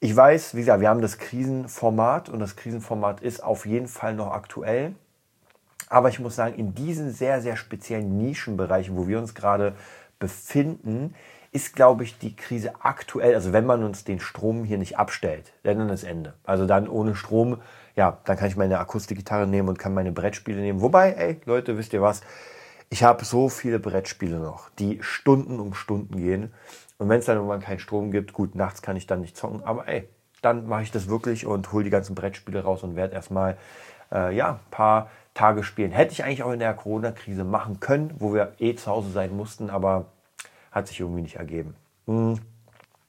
ich 0.00 0.14
weiß, 0.14 0.54
wie 0.54 0.60
gesagt, 0.60 0.80
wir 0.80 0.88
haben 0.88 1.02
das 1.02 1.18
Krisenformat 1.18 2.28
und 2.28 2.38
das 2.38 2.56
Krisenformat 2.56 3.20
ist 3.20 3.42
auf 3.42 3.66
jeden 3.66 3.88
Fall 3.88 4.14
noch 4.14 4.30
aktuell. 4.30 4.94
Aber 5.88 6.08
ich 6.08 6.20
muss 6.20 6.36
sagen, 6.36 6.54
in 6.54 6.74
diesen 6.74 7.10
sehr, 7.10 7.40
sehr 7.40 7.56
speziellen 7.56 8.18
Nischenbereichen, 8.18 8.96
wo 8.96 9.08
wir 9.08 9.18
uns 9.18 9.34
gerade 9.34 9.74
befinden, 10.18 11.14
ist, 11.50 11.74
glaube 11.74 12.04
ich, 12.04 12.18
die 12.18 12.36
Krise 12.36 12.72
aktuell, 12.80 13.34
also 13.34 13.52
wenn 13.52 13.64
man 13.64 13.82
uns 13.82 14.04
den 14.04 14.20
Strom 14.20 14.64
hier 14.64 14.78
nicht 14.78 14.98
abstellt, 14.98 15.52
dann 15.62 15.88
ist 15.88 16.04
Ende. 16.04 16.34
Also 16.44 16.66
dann 16.66 16.88
ohne 16.88 17.14
Strom, 17.14 17.60
ja, 17.96 18.18
dann 18.24 18.36
kann 18.36 18.48
ich 18.48 18.56
meine 18.56 18.78
Akustikgitarre 18.78 19.46
nehmen 19.46 19.68
und 19.68 19.78
kann 19.78 19.94
meine 19.94 20.12
Brettspiele 20.12 20.60
nehmen. 20.60 20.82
Wobei, 20.82 21.12
ey, 21.12 21.40
Leute, 21.46 21.78
wisst 21.78 21.94
ihr 21.94 22.02
was? 22.02 22.20
Ich 22.90 23.02
habe 23.02 23.24
so 23.24 23.48
viele 23.48 23.78
Brettspiele 23.78 24.38
noch, 24.38 24.70
die 24.78 24.98
Stunden 25.02 25.60
um 25.60 25.74
Stunden 25.74 26.16
gehen. 26.16 26.52
Und 26.96 27.08
wenn 27.08 27.18
es 27.20 27.26
dann 27.26 27.36
irgendwann 27.36 27.60
keinen 27.60 27.78
Strom 27.78 28.10
gibt, 28.10 28.32
gut, 28.32 28.54
nachts 28.54 28.82
kann 28.82 28.96
ich 28.96 29.06
dann 29.06 29.20
nicht 29.20 29.36
zocken, 29.36 29.62
aber 29.62 29.86
ey, 29.86 30.08
dann 30.42 30.66
mache 30.66 30.82
ich 30.82 30.90
das 30.90 31.08
wirklich 31.08 31.46
und 31.46 31.72
hole 31.72 31.84
die 31.84 31.90
ganzen 31.90 32.14
Brettspiele 32.14 32.62
raus 32.62 32.82
und 32.82 32.96
werde 32.96 33.14
erstmal 33.14 33.56
äh, 34.12 34.34
ja, 34.34 34.52
ein 34.52 34.70
paar 34.70 35.10
Tage 35.34 35.62
spielen. 35.62 35.92
Hätte 35.92 36.12
ich 36.12 36.24
eigentlich 36.24 36.42
auch 36.42 36.52
in 36.52 36.58
der 36.58 36.74
Corona-Krise 36.74 37.44
machen 37.44 37.80
können, 37.80 38.14
wo 38.18 38.34
wir 38.34 38.54
eh 38.58 38.74
zu 38.74 38.90
Hause 38.90 39.10
sein 39.10 39.36
mussten, 39.36 39.70
aber 39.70 40.06
hat 40.72 40.88
sich 40.88 41.00
irgendwie 41.00 41.22
nicht 41.22 41.36
ergeben. 41.36 41.74
Hm. 42.06 42.40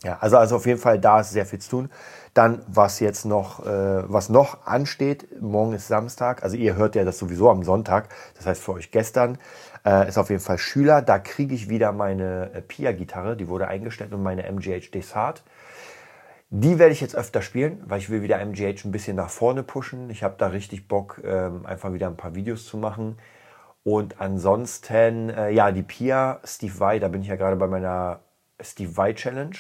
Ja, 0.04 0.18
also, 0.22 0.38
also 0.38 0.56
auf 0.56 0.66
jeden 0.66 0.80
Fall, 0.80 0.98
da 0.98 1.20
ist 1.20 1.32
sehr 1.32 1.46
viel 1.46 1.60
zu 1.60 1.70
tun. 1.72 1.90
Dann, 2.34 2.62
was 2.68 3.02
jetzt 3.02 3.26
noch, 3.26 3.66
äh, 3.66 4.10
was 4.10 4.30
noch 4.30 4.66
ansteht, 4.66 5.42
morgen 5.42 5.74
ist 5.74 5.88
Samstag, 5.88 6.42
also 6.44 6.56
ihr 6.56 6.76
hört 6.76 6.96
ja 6.96 7.04
das 7.04 7.18
sowieso 7.18 7.50
am 7.50 7.64
Sonntag, 7.64 8.08
das 8.38 8.46
heißt 8.46 8.64
für 8.64 8.74
euch 8.74 8.92
gestern, 8.92 9.38
äh, 9.86 10.08
ist 10.08 10.18
auf 10.18 10.30
jeden 10.30 10.42
Fall 10.42 10.58
Schüler. 10.58 11.02
Da 11.02 11.20
kriege 11.20 11.54
ich 11.54 11.70
wieder 11.70 11.92
meine 11.92 12.52
äh, 12.54 12.62
Pia-Gitarre, 12.62 13.36
die 13.36 13.50
wurde 13.50 13.68
eingestellt 13.68 14.14
und 14.14 14.24
meine 14.24 14.44
MGH 14.44 14.92
Desart. 14.94 15.44
Die 16.52 16.80
werde 16.80 16.94
ich 16.94 17.02
jetzt 17.02 17.16
öfter 17.16 17.42
spielen, 17.42 17.84
weil 17.86 18.00
ich 18.00 18.10
will 18.10 18.22
wieder 18.24 18.40
MGH 18.40 18.86
ein 18.86 18.92
bisschen 18.92 19.16
nach 19.18 19.30
vorne 19.30 19.64
pushen. 19.64 20.10
Ich 20.10 20.24
habe 20.24 20.36
da 20.38 20.48
richtig 20.48 20.88
Bock, 20.88 21.22
ähm, 21.24 21.66
einfach 21.66 21.94
wieder 21.94 22.08
ein 22.08 22.18
paar 22.18 22.36
Videos 22.36 22.66
zu 22.66 22.78
machen. 22.78 23.18
Und 23.84 24.20
ansonsten, 24.20 25.30
äh, 25.30 25.52
ja, 25.52 25.72
die 25.72 25.84
Pia, 25.84 26.40
Steve 26.44 26.80
Vai, 26.80 27.00
da 27.00 27.08
bin 27.08 27.22
ich 27.22 27.28
ja 27.28 27.36
gerade 27.36 27.56
bei 27.56 27.68
meiner 27.68 28.22
Steve 28.62 28.96
Vai 28.98 29.14
Challenge. 29.14 29.56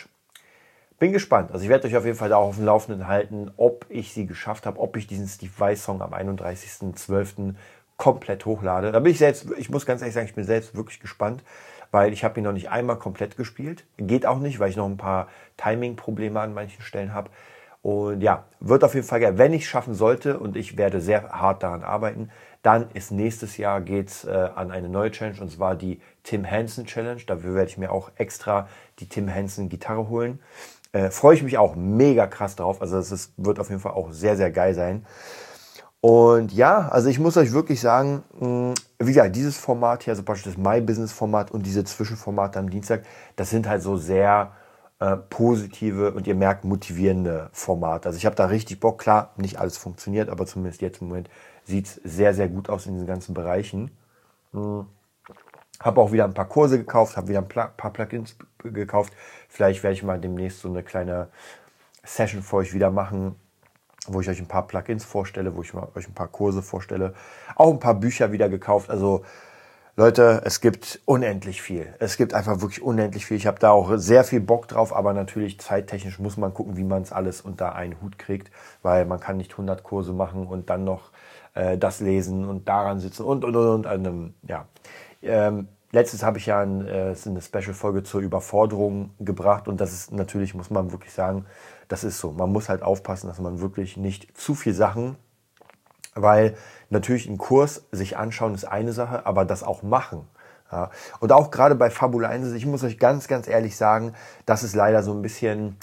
Bin 1.00 1.14
gespannt. 1.14 1.52
Also 1.52 1.64
ich 1.64 1.70
werde 1.70 1.88
euch 1.88 1.96
auf 1.96 2.06
jeden 2.06 2.18
Fall 2.18 2.30
da 2.30 2.36
auch 2.36 2.50
auf 2.50 2.56
dem 2.58 2.66
Laufenden 2.66 3.08
halten, 3.08 3.52
ob 3.58 3.86
ich 3.90 4.14
sie 4.14 4.26
geschafft 4.26 4.66
habe, 4.66 4.80
ob 4.80 4.98
ich 4.98 5.08
diesen 5.08 5.28
Steve 5.28 5.52
Vai 5.58 5.76
Song 5.76 6.02
am 6.02 6.14
31.12. 6.14 7.56
komplett 7.98 8.46
hochlade. 8.46 8.92
Da 8.92 9.00
bin 9.00 9.12
ich 9.12 9.18
selbst, 9.18 9.48
ich 9.58 9.70
muss 9.70 9.86
ganz 9.86 10.02
ehrlich 10.02 10.14
sagen, 10.14 10.28
ich 10.28 10.36
bin 10.36 10.44
selbst 10.44 10.76
wirklich 10.76 11.00
gespannt 11.00 11.44
weil 11.92 12.14
ich 12.14 12.24
habe 12.24 12.40
ihn 12.40 12.44
noch 12.44 12.52
nicht 12.52 12.70
einmal 12.70 12.98
komplett 12.98 13.38
gespielt. 13.38 13.86
Geht 13.98 14.26
auch 14.26 14.40
nicht, 14.40 14.60
weil 14.60 14.70
ich 14.70 14.76
noch 14.76 14.86
ein 14.86 14.98
paar 14.98 15.28
Timing-Probleme 15.58 16.40
an 16.40 16.54
manchen 16.54 16.82
Stellen 16.82 17.14
habe. 17.14 17.30
Und 17.82 18.22
ja, 18.22 18.46
wird 18.60 18.84
auf 18.84 18.94
jeden 18.94 19.08
Fall. 19.08 19.38
Wenn 19.38 19.54
ich 19.54 19.64
es 19.64 19.70
schaffen 19.70 19.94
sollte 19.94 20.38
und 20.38 20.58
ich 20.58 20.78
werde 20.78 21.00
sehr 21.00 21.30
hart 21.30 21.64
daran 21.64 21.84
arbeiten, 21.84 22.30
dann 22.62 22.92
ist 22.94 23.12
nächstes 23.12 23.56
Jahr 23.56 23.80
geht's 23.80 24.26
äh, 24.26 24.50
an 24.54 24.70
eine 24.72 24.90
neue 24.90 25.12
Challenge 25.12 25.40
und 25.40 25.50
zwar 25.50 25.76
die 25.76 26.02
Tim 26.24 26.44
Henson 26.44 26.86
Challenge. 26.86 27.22
Dafür 27.26 27.56
werde 27.56 27.70
ich 27.70 27.78
mir 27.78 27.92
auch 27.92 28.12
extra 28.18 28.68
die 29.00 29.08
Tim 29.08 29.30
Henson 29.30 29.70
Gitarre 29.70 30.10
holen. 30.10 30.40
Äh, 30.92 31.12
Freue 31.12 31.36
ich 31.36 31.44
mich 31.44 31.58
auch 31.58 31.76
mega 31.76 32.28
krass 32.28 32.56
drauf. 32.56 32.82
Also 32.82 32.98
es 32.98 33.34
wird 33.38 33.60
auf 33.60 33.70
jeden 33.70 33.82
Fall 33.82 33.94
auch 33.94 34.12
sehr, 34.12 34.36
sehr 34.38 34.52
geil 34.52 34.74
sein. 34.74 35.06
Und 36.02 36.54
ja, 36.54 36.88
also 36.90 37.10
ich 37.10 37.20
muss 37.20 37.36
euch 37.36 37.52
wirklich 37.52 37.82
sagen, 37.82 38.24
hm, 38.40 38.74
wie 39.00 39.14
gesagt, 39.14 39.36
dieses 39.36 39.58
Format 39.58 40.04
hier, 40.04 40.14
also 40.14 40.24
praktisch 40.24 40.46
das 40.46 40.58
My 40.58 40.80
Business 40.82 41.12
Format 41.12 41.52
und 41.52 41.66
diese 41.66 41.84
Zwischenformate 41.84 42.58
am 42.58 42.70
Dienstag, 42.70 43.04
das 43.36 43.50
sind 43.50 43.68
halt 43.68 43.82
so 43.82 43.98
sehr 43.98 44.54
äh, 45.00 45.18
positive 45.18 46.14
und 46.14 46.26
ihr 46.28 46.36
merkt 46.36 46.64
motivierende 46.64 47.50
Formate. 47.52 48.08
Also 48.08 48.18
ich 48.18 48.26
habe 48.26 48.36
da 48.36 48.46
richtig 48.46 48.80
Bock. 48.80 49.00
Klar, 49.00 49.34
nicht 49.38 49.60
alles 49.60 49.78
funktioniert, 49.78 50.30
aber 50.30 50.46
zumindest 50.46 50.82
jetzt 50.82 51.02
im 51.02 51.10
Moment 51.10 51.30
sieht 51.66 51.88
es 51.88 51.96
sehr, 52.04 52.34
sehr 52.34 52.48
gut 52.50 52.70
aus 52.70 52.86
in 52.86 52.94
diesen 52.94 53.08
ganzen 53.08 53.34
Bereichen. 53.34 53.92
Hm. 54.54 54.86
Habe 55.80 56.02
auch 56.02 56.12
wieder 56.12 56.26
ein 56.26 56.34
paar 56.34 56.48
Kurse 56.48 56.78
gekauft, 56.78 57.16
habe 57.18 57.30
wieder 57.30 57.40
ein 57.40 57.48
paar 57.48 57.94
Plugins 57.94 58.36
gekauft. 58.64 59.14
Vielleicht 59.48 59.84
werde 59.84 59.94
ich 59.94 60.04
mal 60.04 60.20
demnächst 60.20 60.60
so 60.62 60.70
eine 60.70 60.84
kleine 60.84 61.30
Session 62.04 62.42
für 62.42 62.58
euch 62.58 62.74
wieder 62.74 62.92
machen, 62.92 63.36
wo 64.08 64.22
ich 64.22 64.30
euch 64.30 64.40
ein 64.40 64.48
paar 64.48 64.68
Plugins 64.68 65.06
vorstelle, 65.06 65.56
wo 65.56 65.62
ich 65.62 65.74
euch 65.74 66.08
ein 66.08 66.14
paar 66.14 66.28
Kurse 66.28 66.62
vorstelle, 66.62 67.14
auch 67.56 67.72
ein 67.72 67.80
paar 67.80 67.96
Bücher 67.96 68.32
wieder 68.32 68.50
gekauft. 68.50 68.90
Also 68.90 69.24
Leute, 70.00 70.42
es 70.46 70.62
gibt 70.62 71.02
unendlich 71.04 71.62
viel. 71.62 71.94
Es 72.00 72.16
gibt 72.16 72.34
einfach 72.34 72.62
wirklich 72.62 72.82
unendlich 72.82 73.26
viel. 73.26 73.36
Ich 73.36 73.46
habe 73.46 73.60
da 73.60 73.72
auch 73.72 73.98
sehr 73.98 74.24
viel 74.24 74.40
Bock 74.40 74.70
drauf, 74.70 74.96
aber 74.96 75.12
natürlich 75.12 75.60
zeittechnisch 75.60 76.20
muss 76.20 76.38
man 76.38 76.54
gucken, 76.54 76.78
wie 76.78 76.86
man 76.86 77.02
es 77.02 77.12
alles 77.12 77.42
unter 77.42 77.76
einen 77.76 78.02
Hut 78.02 78.18
kriegt, 78.18 78.50
weil 78.82 79.04
man 79.06 79.20
kann 79.20 79.36
nicht 79.36 79.52
100 79.52 79.84
Kurse 79.84 80.14
machen 80.14 80.48
und 80.48 80.70
dann 80.70 80.86
noch 80.86 81.12
äh, 81.54 81.78
das 81.78 82.00
lesen 82.00 82.48
und 82.48 82.70
daran 82.70 83.02
sitzen 83.02 83.26
und 83.26 83.44
und 83.44 83.58
und. 83.58 83.86
und 83.86 84.06
ähm, 84.06 84.34
ja. 84.48 84.68
Ähm, 85.22 85.68
letztes 85.92 86.24
habe 86.24 86.38
ich 86.38 86.46
ja 86.46 86.62
ein, 86.62 86.88
äh, 86.88 87.16
eine 87.26 87.42
Special-Folge 87.42 88.04
zur 88.04 88.22
Überforderung 88.22 89.12
gebracht 89.20 89.68
und 89.68 89.82
das 89.82 89.94
ist 89.94 90.12
natürlich, 90.12 90.54
muss 90.54 90.70
man 90.70 90.92
wirklich 90.92 91.14
sagen, 91.14 91.46
das 91.88 92.04
ist 92.04 92.20
so. 92.20 92.32
Man 92.32 92.52
muss 92.52 92.70
halt 92.70 92.84
aufpassen, 92.84 93.28
dass 93.28 93.40
man 93.40 93.62
wirklich 93.62 93.98
nicht 93.98 94.38
zu 94.38 94.56
viel 94.56 94.74
Sachen, 94.74 95.18
weil 96.16 96.56
natürlich 96.90 97.28
ein 97.28 97.38
Kurs 97.38 97.86
sich 97.92 98.18
anschauen 98.18 98.54
ist 98.54 98.66
eine 98.66 98.94
Sache, 98.94 99.26
aber 99.26 99.46
das 99.46 99.64
auch 99.64 99.84
machen. 99.84 100.28
Ja. 100.72 100.92
Und 101.20 101.32
auch 101.32 101.52
gerade 101.52 101.76
bei 101.76 101.90
Fabula 101.90 102.30
1, 102.30 102.54
ich 102.54 102.66
muss 102.66 102.84
euch 102.84 103.00
ganz, 103.00 103.28
ganz 103.28 103.48
ehrlich 103.48 103.76
sagen, 103.76 104.14
das 104.46 104.64
ist 104.64 104.76
leider 104.76 105.02
so 105.02 105.12
ein 105.14 105.22
bisschen, 105.22 105.78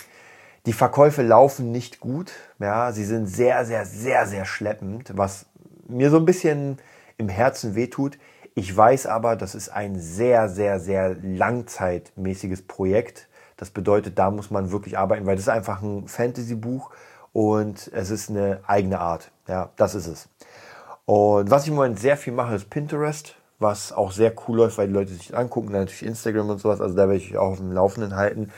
die 0.64 0.72
Verkäufe 0.72 1.22
laufen 1.22 1.72
nicht 1.72 2.00
gut. 2.00 2.32
Ja, 2.58 2.92
sie 2.92 3.04
sind 3.04 3.26
sehr, 3.26 3.64
sehr, 3.64 3.84
sehr, 3.84 4.26
sehr 4.26 4.44
schleppend, 4.44 5.16
was 5.16 5.46
mir 5.88 6.10
so 6.10 6.18
ein 6.18 6.24
bisschen 6.24 6.78
im 7.18 7.28
Herzen 7.28 7.74
wehtut. 7.74 8.18
Ich 8.58 8.74
weiß 8.74 9.04
aber, 9.04 9.36
das 9.36 9.54
ist 9.54 9.68
ein 9.68 10.00
sehr, 10.00 10.48
sehr, 10.48 10.80
sehr 10.80 11.14
langzeitmäßiges 11.22 12.62
Projekt. 12.62 13.28
Das 13.58 13.68
bedeutet, 13.68 14.18
da 14.18 14.30
muss 14.30 14.50
man 14.50 14.70
wirklich 14.70 14.96
arbeiten, 14.96 15.26
weil 15.26 15.36
das 15.36 15.44
ist 15.44 15.50
einfach 15.50 15.82
ein 15.82 16.08
Fantasy-Buch 16.08 16.90
und 17.34 17.90
es 17.92 18.08
ist 18.08 18.30
eine 18.30 18.60
eigene 18.66 18.98
Art. 18.98 19.30
Ja, 19.46 19.72
das 19.76 19.94
ist 19.94 20.06
es. 20.06 20.30
Und 21.04 21.50
was 21.50 21.64
ich 21.64 21.68
im 21.68 21.74
Moment 21.74 22.00
sehr 22.00 22.16
viel 22.16 22.32
mache, 22.32 22.54
ist 22.54 22.70
Pinterest, 22.70 23.36
was 23.58 23.92
auch 23.92 24.10
sehr 24.10 24.32
cool 24.48 24.56
läuft, 24.56 24.78
weil 24.78 24.86
die 24.86 24.94
Leute 24.94 25.12
sich 25.12 25.36
angucken, 25.36 25.72
dann 25.72 25.82
natürlich 25.82 26.06
Instagram 26.06 26.48
und 26.48 26.58
sowas. 26.58 26.80
Also 26.80 26.96
da 26.96 27.08
werde 27.08 27.16
ich 27.16 27.36
auch 27.36 27.50
auf 27.50 27.58
dem 27.58 27.72
Laufenden 27.72 28.16
halten. 28.16 28.52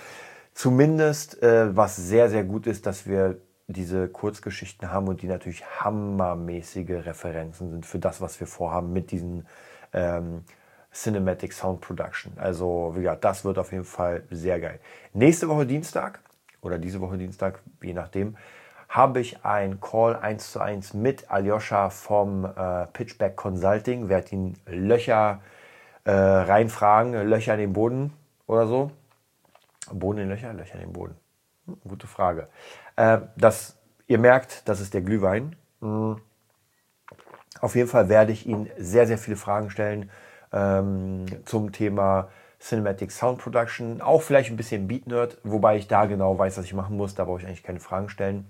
Zumindest, 0.54 1.42
äh, 1.42 1.76
was 1.76 1.96
sehr, 1.96 2.30
sehr 2.30 2.44
gut 2.44 2.68
ist, 2.68 2.86
dass 2.86 3.08
wir 3.08 3.40
diese 3.66 4.06
Kurzgeschichten 4.06 4.92
haben 4.92 5.08
und 5.08 5.22
die 5.22 5.26
natürlich 5.26 5.64
hammermäßige 5.80 7.04
Referenzen 7.04 7.72
sind 7.72 7.84
für 7.84 7.98
das, 7.98 8.20
was 8.20 8.38
wir 8.38 8.46
vorhaben 8.46 8.92
mit 8.92 9.10
diesen 9.10 9.44
ähm, 9.92 10.44
Cinematic 10.92 11.52
Sound 11.52 11.80
Production. 11.80 12.32
Also, 12.36 12.92
wie 12.94 13.02
gesagt, 13.02 13.24
das 13.24 13.44
wird 13.44 13.58
auf 13.58 13.72
jeden 13.72 13.84
Fall 13.84 14.24
sehr 14.30 14.60
geil. 14.60 14.80
Nächste 15.12 15.48
Woche 15.48 15.66
Dienstag 15.66 16.20
oder 16.60 16.78
diese 16.78 17.00
Woche 17.00 17.18
Dienstag, 17.18 17.60
je 17.82 17.92
nachdem, 17.92 18.36
habe 18.88 19.20
ich 19.20 19.44
ein 19.44 19.80
Call 19.80 20.16
1 20.16 20.52
zu 20.52 20.60
1 20.60 20.94
mit 20.94 21.30
Aljoscha 21.30 21.90
vom 21.90 22.44
äh, 22.44 22.86
Pitchback 22.86 23.36
Consulting. 23.36 24.08
Werde 24.08 24.30
ihn 24.32 24.54
Löcher 24.66 25.40
äh, 26.04 26.10
reinfragen, 26.10 27.12
Löcher 27.28 27.54
in 27.54 27.60
den 27.60 27.72
Boden 27.74 28.14
oder 28.46 28.66
so. 28.66 28.90
Boden 29.92 30.20
in 30.20 30.28
Löcher, 30.28 30.52
Löcher 30.54 30.76
in 30.76 30.80
den 30.80 30.92
Boden. 30.92 31.16
Hm, 31.66 31.76
gute 31.86 32.06
Frage. 32.06 32.48
Äh, 32.96 33.18
das, 33.36 33.76
ihr 34.06 34.18
merkt, 34.18 34.66
das 34.68 34.80
ist 34.80 34.94
der 34.94 35.02
Glühwein. 35.02 35.54
Hm. 35.80 36.16
Auf 37.60 37.74
jeden 37.76 37.88
Fall 37.88 38.08
werde 38.08 38.32
ich 38.32 38.46
ihn 38.46 38.70
sehr, 38.78 39.06
sehr 39.06 39.18
viele 39.18 39.36
Fragen 39.36 39.70
stellen 39.70 40.10
ähm, 40.52 41.26
zum 41.44 41.72
Thema 41.72 42.28
Cinematic 42.60 43.12
Sound 43.12 43.38
Production, 43.38 44.00
auch 44.00 44.22
vielleicht 44.22 44.50
ein 44.50 44.56
bisschen 44.56 44.88
Beat 44.88 45.06
Nerd, 45.06 45.38
wobei 45.44 45.76
ich 45.76 45.86
da 45.86 46.06
genau 46.06 46.38
weiß, 46.38 46.58
was 46.58 46.64
ich 46.64 46.74
machen 46.74 46.96
muss. 46.96 47.14
Da 47.14 47.24
brauche 47.24 47.40
ich 47.40 47.46
eigentlich 47.46 47.62
keine 47.62 47.80
Fragen 47.80 48.08
stellen. 48.08 48.46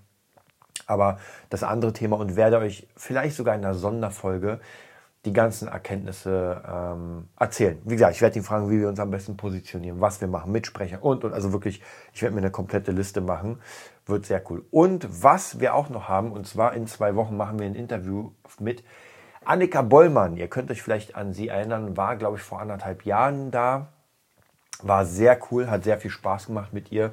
Aber 0.87 1.19
das 1.50 1.62
andere 1.62 1.93
Thema 1.93 2.17
und 2.17 2.37
werde 2.37 2.59
euch 2.59 2.88
vielleicht 2.97 3.37
sogar 3.37 3.55
in 3.55 3.65
einer 3.65 3.75
Sonderfolge 3.75 4.61
die 5.25 5.33
ganzen 5.33 5.69
Erkenntnisse 5.69 6.62
ähm, 6.67 7.29
erzählen. 7.38 7.79
Wie 7.85 7.95
gesagt, 7.95 8.15
ich 8.15 8.23
werde 8.23 8.38
ihn 8.38 8.45
fragen, 8.45 8.71
wie 8.71 8.81
wir 8.81 8.88
uns 8.88 9.00
am 9.00 9.11
besten 9.11 9.37
positionieren, 9.37 10.00
was 10.00 10.21
wir 10.21 10.29
machen, 10.29 10.53
Mitsprecher 10.53 11.03
und 11.03 11.25
und 11.25 11.35
also 11.35 11.53
wirklich, 11.53 11.83
ich 12.15 12.23
werde 12.23 12.35
mir 12.35 12.41
eine 12.41 12.50
komplette 12.50 12.93
Liste 12.93 13.21
machen. 13.21 13.59
Wird 14.09 14.25
sehr 14.25 14.43
cool. 14.50 14.65
Und 14.71 15.23
was 15.23 15.61
wir 15.61 15.75
auch 15.75 15.91
noch 15.91 16.09
haben, 16.09 16.33
und 16.33 16.47
zwar 16.47 16.73
in 16.73 16.87
zwei 16.87 17.15
Wochen 17.15 17.37
machen 17.37 17.59
wir 17.59 17.67
ein 17.67 17.75
Interview 17.75 18.31
mit 18.59 18.83
Annika 19.45 19.83
Bollmann, 19.83 20.38
ihr 20.38 20.49
könnt 20.49 20.71
euch 20.71 20.83
vielleicht 20.83 21.15
an 21.15 21.35
sie 21.35 21.49
erinnern, 21.49 21.97
war, 21.97 22.17
glaube 22.17 22.38
ich, 22.38 22.43
vor 22.43 22.61
anderthalb 22.61 23.05
Jahren 23.05 23.50
da. 23.50 23.88
War 24.83 25.05
sehr 25.05 25.38
cool, 25.50 25.69
hat 25.69 25.85
sehr 25.85 25.99
viel 25.99 26.11
Spaß 26.11 26.47
gemacht 26.47 26.73
mit 26.73 26.91
ihr. 26.91 27.12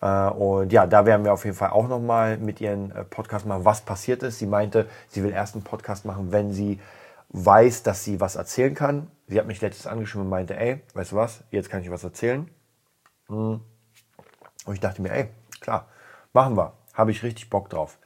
Äh, 0.00 0.28
und 0.28 0.72
ja, 0.72 0.86
da 0.86 1.06
werden 1.06 1.24
wir 1.24 1.32
auf 1.32 1.44
jeden 1.44 1.56
Fall 1.56 1.70
auch 1.70 1.88
nochmal 1.88 2.38
mit 2.38 2.60
ihren 2.60 2.92
äh, 2.92 3.04
Podcast 3.04 3.44
machen, 3.44 3.64
was 3.64 3.80
passiert 3.80 4.22
ist. 4.22 4.38
Sie 4.38 4.46
meinte, 4.46 4.88
sie 5.08 5.24
will 5.24 5.32
erst 5.32 5.54
einen 5.54 5.64
Podcast 5.64 6.04
machen, 6.04 6.30
wenn 6.30 6.52
sie 6.52 6.78
weiß, 7.30 7.82
dass 7.82 8.04
sie 8.04 8.20
was 8.20 8.36
erzählen 8.36 8.74
kann. 8.74 9.10
Sie 9.26 9.38
hat 9.38 9.46
mich 9.46 9.60
letztes 9.60 9.88
angeschrieben 9.88 10.26
und 10.26 10.30
meinte, 10.30 10.56
ey, 10.56 10.82
weißt 10.94 11.12
du 11.12 11.16
was, 11.16 11.42
jetzt 11.50 11.68
kann 11.68 11.82
ich 11.82 11.90
was 11.90 12.04
erzählen. 12.04 12.48
Hm. 13.26 13.60
Und 14.66 14.74
ich 14.74 14.80
dachte 14.80 15.02
mir, 15.02 15.10
ey, 15.12 15.28
klar, 15.60 15.88
machen 16.32 16.56
wir. 16.56 16.74
Habe 16.94 17.10
ich 17.10 17.22
richtig 17.22 17.50
Bock 17.50 17.70
drauf. 17.70 17.98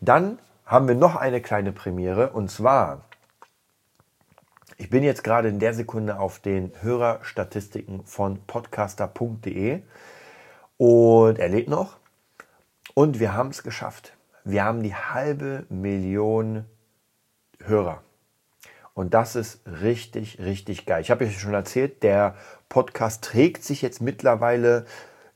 Dann 0.00 0.38
haben 0.66 0.88
wir 0.88 0.94
noch 0.94 1.16
eine 1.16 1.40
kleine 1.40 1.72
Premiere 1.72 2.30
und 2.30 2.50
zwar 2.50 3.04
ich 4.82 4.90
bin 4.90 5.04
jetzt 5.04 5.22
gerade 5.22 5.48
in 5.48 5.60
der 5.60 5.74
Sekunde 5.74 6.18
auf 6.18 6.40
den 6.40 6.72
Hörerstatistiken 6.80 8.04
von 8.04 8.44
podcaster.de 8.46 9.82
und 10.76 11.38
er 11.38 11.48
lebt 11.48 11.68
noch. 11.68 11.98
Und 12.94 13.20
wir 13.20 13.32
haben 13.34 13.50
es 13.50 13.62
geschafft. 13.62 14.16
Wir 14.42 14.64
haben 14.64 14.82
die 14.82 14.96
halbe 14.96 15.66
Million 15.68 16.64
Hörer. 17.62 18.02
Und 18.92 19.14
das 19.14 19.36
ist 19.36 19.60
richtig, 19.66 20.40
richtig 20.40 20.84
geil. 20.84 21.00
Ich 21.00 21.12
habe 21.12 21.24
euch 21.26 21.38
schon 21.38 21.54
erzählt, 21.54 22.02
der 22.02 22.34
Podcast 22.68 23.22
trägt 23.22 23.62
sich 23.62 23.82
jetzt 23.82 24.02
mittlerweile 24.02 24.84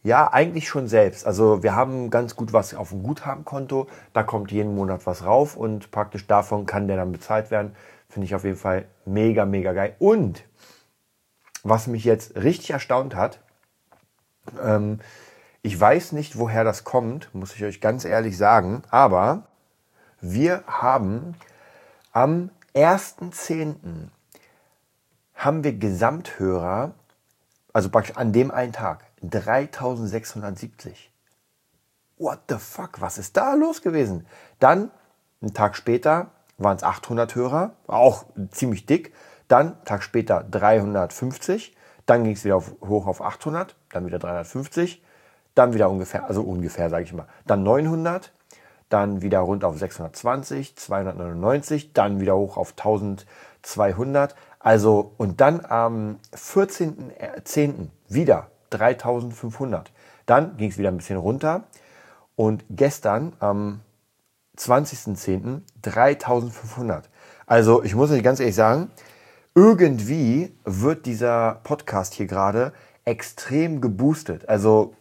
ja 0.07 0.33
eigentlich 0.33 0.69
schon 0.69 0.87
selbst. 0.87 1.27
Also 1.27 1.65
wir 1.65 1.75
haben 1.75 2.11
ganz 2.11 2.37
gut 2.37 2.53
was 2.53 2.75
auf 2.75 2.91
dem 2.91 3.03
Guthabenkonto. 3.03 3.89
Da 4.13 4.23
kommt 4.23 4.53
jeden 4.53 4.75
Monat 4.77 5.05
was 5.05 5.25
rauf 5.25 5.57
und 5.57 5.91
praktisch 5.91 6.29
davon 6.29 6.65
kann 6.65 6.87
der 6.87 6.97
dann 6.97 7.11
bezahlt 7.11 7.51
werden. 7.51 7.75
Finde 8.09 8.27
ich 8.27 8.35
auf 8.37 8.45
jeden 8.45 8.57
Fall 8.57 8.87
mega, 9.05 9.45
mega 9.45 9.73
geil. 9.73 9.97
Und 9.99 10.45
was 11.65 11.89
mich 11.89 12.05
jetzt 12.05 12.37
richtig 12.37 12.71
erstaunt 12.71 13.17
hat, 13.17 13.41
ähm, 14.63 15.01
ich 15.63 15.79
weiß 15.79 16.13
nicht, 16.13 16.39
woher 16.39 16.63
das 16.63 16.85
kommt, 16.85 17.35
muss 17.35 17.57
ich 17.57 17.65
euch 17.65 17.81
ganz 17.81 18.05
ehrlich 18.05 18.37
sagen, 18.37 18.83
aber 18.91 19.43
wir 20.21 20.63
haben 20.69 21.35
am 22.13 22.51
1.10. 22.77 23.75
haben 25.35 25.65
wir 25.65 25.73
Gesamthörer, 25.73 26.93
also 27.73 27.91
praktisch 27.91 28.17
an 28.17 28.33
dem 28.33 28.53
einen 28.53 28.73
Tag, 28.73 29.06
3670. 29.31 31.11
what 32.19 32.41
the 32.49 32.57
fuck, 32.59 33.01
was 33.01 33.19
ist 33.19 33.37
da 33.37 33.55
los 33.55 33.83
gewesen? 33.83 34.27
Dann, 34.59 34.91
einen 35.41 35.55
Tag 35.55 35.77
später, 35.77 36.31
waren 36.59 36.77
es 36.77 36.83
800 36.83 37.35
Hörer, 37.35 37.73
auch 37.87 38.25
ziemlich 38.51 38.87
dick. 38.87 39.13
Dann, 39.49 39.75
einen 39.75 39.85
Tag 39.85 40.03
später, 40.03 40.43
350. 40.43 41.77
Dann 42.07 42.25
ging 42.25 42.33
es 42.33 42.45
wieder 42.45 42.57
auf, 42.57 42.73
hoch 42.87 43.07
auf 43.07 43.21
800, 43.21 43.77
dann 43.93 44.07
wieder 44.07 44.19
350. 44.19 45.03
Dann 45.55 45.75
wieder 45.75 45.91
ungefähr, 45.91 46.27
also 46.27 46.43
ungefähr, 46.43 46.91
sage 46.91 47.05
ich 47.05 47.13
mal, 47.13 47.27
dann 47.47 47.63
900. 47.63 48.33
Dann 48.89 49.21
wieder 49.21 49.41
rund 49.41 49.65
auf 49.65 49.79
620, 49.79 50.77
299, 50.77 51.93
dann 51.93 52.21
wieder 52.21 52.37
hoch 52.37 52.57
auf 52.57 52.71
1200. 52.79 54.37
Also, 54.61 55.13
und 55.17 55.41
dann 55.41 55.65
am 55.65 56.19
14.10. 56.33 57.89
wieder 58.09 58.49
3500. 58.71 59.93
Dann 60.27 60.57
ging 60.57 60.71
es 60.71 60.79
wieder 60.79 60.91
ein 60.91 60.97
bisschen 60.97 61.19
runter. 61.19 61.65
Und 62.35 62.65
gestern 62.71 63.33
am 63.39 63.81
20.10. 64.59 65.61
3500. 65.83 67.09
Also 67.47 67.83
ich 67.83 67.95
muss 67.95 68.11
euch 68.11 68.23
ganz 68.23 68.41
ehrlich 68.41 68.55
sagen, 68.55 68.91
irgendwie 69.55 70.55
wird 70.65 71.07
dieser 71.07 71.61
Podcast 71.65 72.15
hier 72.15 72.27
gerade 72.27 72.73
extrem 73.05 73.81
geboostet. 73.81 74.49
Also 74.49 74.95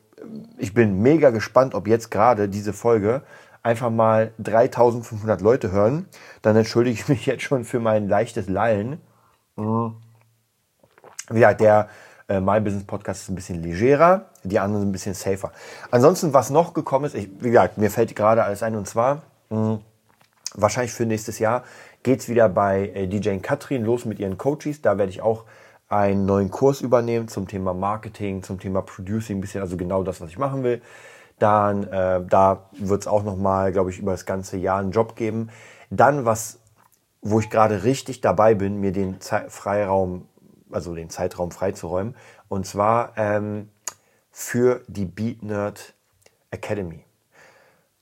ich 0.58 0.74
bin 0.74 1.02
mega 1.02 1.30
gespannt, 1.32 1.76
ob 1.76 1.88
jetzt 1.88 2.10
gerade 2.12 2.48
diese 2.48 2.74
Folge 2.74 3.24
einfach 3.64 3.90
mal 3.90 4.32
3500 4.38 5.42
Leute 5.42 5.72
hören. 5.72 6.08
Dann 6.42 6.56
entschuldige 6.56 6.94
ich 6.94 7.10
mich 7.10 7.26
jetzt 7.26 7.44
schon 7.44 7.66
für 7.66 7.80
mein 7.80 8.08
leichtes 8.08 8.48
Lallen. 8.48 9.02
Mhm. 9.56 9.96
Ja, 11.34 11.54
der 11.54 11.90
äh, 12.28 12.40
My 12.40 12.60
Business 12.60 12.86
Podcast 12.86 13.24
ist 13.24 13.30
ein 13.30 13.36
bisschen 13.36 13.62
legerer, 13.62 14.26
die 14.44 14.60
anderen 14.60 14.82
sind 14.82 14.90
ein 14.90 14.92
bisschen 14.92 15.14
safer. 15.14 15.52
Ansonsten, 15.92 16.34
was 16.34 16.50
noch 16.50 16.74
gekommen 16.74 17.06
ist, 17.06 17.16
ich, 17.16 17.30
wie 17.40 17.50
gesagt, 17.50 17.78
mir 17.78 17.92
fällt 17.92 18.16
gerade 18.16 18.44
alles 18.44 18.64
ein 18.64 18.76
und 18.76 18.88
zwar, 18.88 19.24
mh, 19.50 19.80
wahrscheinlich 20.54 20.94
für 20.94 21.06
nächstes 21.06 21.40
Jahr 21.40 21.64
geht 22.04 22.20
es 22.20 22.30
wieder 22.30 22.50
bei 22.50 22.90
äh, 22.90 23.08
DJ 23.08 23.38
Katrin 23.38 23.84
los 23.84 24.06
mit 24.06 24.20
ihren 24.20 24.38
Coaches. 24.38 24.82
Da 24.82 24.98
werde 24.98 25.12
ich 25.12 25.22
auch 25.22 25.46
einen 25.88 26.26
neuen 26.26 26.52
Kurs 26.52 26.82
übernehmen 26.82 27.28
zum 27.28 27.48
Thema 27.48 27.74
Marketing, 27.74 28.44
zum 28.44 28.60
Thema 28.60 28.82
Producing, 28.82 29.38
ein 29.38 29.42
bisschen, 29.42 29.62
also 29.62 29.78
genau 29.78 30.04
das, 30.04 30.22
was 30.22 30.30
ich 30.30 30.38
machen 30.38 30.64
will. 30.64 30.82
Dann, 31.40 31.84
äh, 31.84 32.22
da 32.28 32.70
wird 32.72 33.02
es 33.02 33.08
auch 33.08 33.24
nochmal, 33.24 33.72
glaube 33.72 33.90
ich, 33.90 34.00
über 34.00 34.12
das 34.12 34.26
ganze 34.26 34.58
Jahr 34.58 34.80
einen 34.80 34.92
Job 34.92 35.16
geben. 35.16 35.50
Dann, 35.90 36.26
was, 36.26 36.60
wo 37.22 37.40
ich 37.40 37.50
gerade 37.50 37.84
richtig 37.84 38.22
dabei 38.22 38.56
bin, 38.56 38.80
mir 38.80 38.92
den 38.92 39.20
Ze 39.20 39.46
Freiraum 39.50 40.28
also 40.76 40.94
den 40.94 41.10
Zeitraum 41.10 41.52
freizuräumen. 41.52 42.16
Und 42.50 42.68
zwar 42.68 43.14
ähm, 43.18 43.70
für 44.32 44.82
die 44.88 45.06
Beat 45.06 45.42
Nerd 45.42 45.94
Academy. 46.52 47.04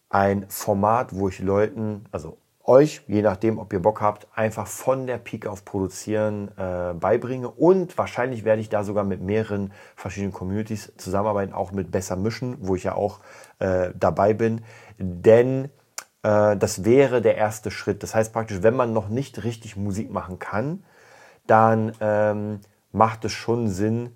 Ein 0.09 0.45
Format, 0.49 1.15
wo 1.15 1.29
ich 1.29 1.39
Leuten, 1.39 2.05
also 2.11 2.37
euch, 2.65 3.01
je 3.07 3.21
nachdem, 3.21 3.59
ob 3.59 3.73
ihr 3.73 3.81
Bock 3.81 4.01
habt, 4.01 4.27
einfach 4.35 4.67
von 4.67 5.05
der 5.05 5.17
Peak 5.17 5.47
auf 5.47 5.65
Produzieren 5.65 6.49
äh, 6.57 6.93
beibringe. 6.93 7.49
Und 7.49 7.97
wahrscheinlich 7.97 8.45
werde 8.45 8.61
ich 8.61 8.69
da 8.69 8.83
sogar 8.83 9.03
mit 9.03 9.21
mehreren 9.21 9.73
verschiedenen 9.95 10.33
Communities 10.33 10.93
zusammenarbeiten, 10.97 11.53
auch 11.53 11.71
mit 11.71 11.91
Besser 11.91 12.15
Mischen, 12.15 12.57
wo 12.61 12.75
ich 12.75 12.83
ja 12.83 12.95
auch 12.95 13.19
äh, 13.59 13.89
dabei 13.95 14.33
bin. 14.33 14.63
Denn 14.97 15.65
äh, 16.23 16.55
das 16.55 16.85
wäre 16.85 17.21
der 17.21 17.35
erste 17.35 17.69
Schritt. 17.69 18.01
Das 18.01 18.15
heißt 18.15 18.31
praktisch, 18.31 18.63
wenn 18.63 18.75
man 18.75 18.93
noch 18.93 19.09
nicht 19.09 19.43
richtig 19.43 19.75
Musik 19.75 20.09
machen 20.09 20.39
kann, 20.39 20.83
dann 21.47 21.93
ähm, 21.99 22.59
macht 22.91 23.25
es 23.25 23.31
schon 23.31 23.69
Sinn 23.69 24.15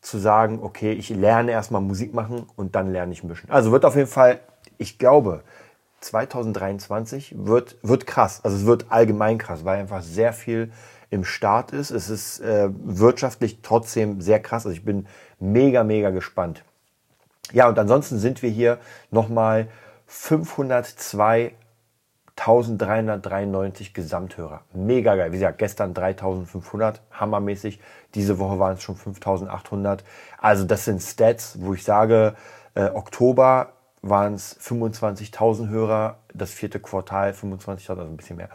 zu 0.00 0.18
sagen, 0.18 0.60
okay, 0.62 0.92
ich 0.92 1.10
lerne 1.10 1.52
erstmal 1.52 1.80
Musik 1.80 2.14
machen 2.14 2.46
und 2.56 2.74
dann 2.74 2.92
lerne 2.92 3.12
ich 3.12 3.24
mischen. 3.24 3.50
Also 3.50 3.72
wird 3.72 3.84
auf 3.84 3.96
jeden 3.96 4.08
Fall, 4.08 4.40
ich 4.76 4.98
glaube, 4.98 5.42
2023 6.00 7.34
wird, 7.38 7.76
wird 7.82 8.06
krass. 8.06 8.40
Also 8.44 8.56
es 8.56 8.66
wird 8.66 8.86
allgemein 8.90 9.38
krass, 9.38 9.64
weil 9.64 9.80
einfach 9.80 10.02
sehr 10.02 10.32
viel 10.32 10.70
im 11.10 11.24
Start 11.24 11.72
ist. 11.72 11.90
Es 11.90 12.10
ist 12.10 12.40
äh, 12.40 12.68
wirtschaftlich 12.70 13.60
trotzdem 13.62 14.20
sehr 14.20 14.40
krass. 14.40 14.66
Also 14.66 14.76
ich 14.76 14.84
bin 14.84 15.06
mega, 15.40 15.82
mega 15.82 16.10
gespannt. 16.10 16.64
Ja, 17.52 17.68
und 17.68 17.78
ansonsten 17.78 18.18
sind 18.18 18.42
wir 18.42 18.50
hier 18.50 18.78
nochmal 19.10 19.68
502 20.06 21.52
1393 22.40 23.94
Gesamthörer. 23.94 24.62
Mega 24.72 25.16
geil. 25.16 25.32
Wie 25.32 25.36
gesagt, 25.36 25.58
gestern 25.58 25.94
3500, 25.94 27.02
hammermäßig. 27.10 27.80
Diese 28.14 28.38
Woche 28.38 28.58
waren 28.58 28.74
es 28.74 28.82
schon 28.82 28.96
5800. 28.96 30.04
Also 30.38 30.64
das 30.64 30.84
sind 30.84 31.02
Stats, 31.02 31.58
wo 31.60 31.74
ich 31.74 31.84
sage, 31.84 32.34
äh, 32.74 32.90
Oktober 32.90 33.72
waren 34.02 34.34
es 34.34 34.58
25.000 34.60 35.68
Hörer, 35.68 36.18
das 36.32 36.52
vierte 36.52 36.80
Quartal 36.80 37.32
25.000, 37.32 37.90
also 37.90 38.02
ein 38.02 38.16
bisschen 38.16 38.36
mehr. 38.36 38.50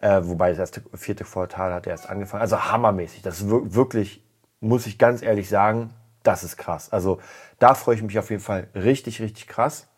Äh, 0.00 0.20
wobei 0.24 0.50
das 0.50 0.58
erste, 0.58 0.82
vierte 0.94 1.24
Quartal 1.24 1.72
hat 1.72 1.86
erst 1.86 2.08
angefangen. 2.08 2.42
Also 2.42 2.62
hammermäßig. 2.64 3.22
Das 3.22 3.40
ist 3.40 3.48
wirklich, 3.48 4.22
muss 4.60 4.86
ich 4.86 4.98
ganz 4.98 5.22
ehrlich 5.22 5.48
sagen, 5.48 5.90
das 6.22 6.44
ist 6.44 6.56
krass. 6.56 6.92
Also 6.92 7.20
da 7.58 7.74
freue 7.74 7.96
ich 7.96 8.02
mich 8.02 8.18
auf 8.18 8.30
jeden 8.30 8.42
Fall 8.42 8.68
richtig, 8.74 9.20
richtig 9.20 9.46
krass. 9.46 9.88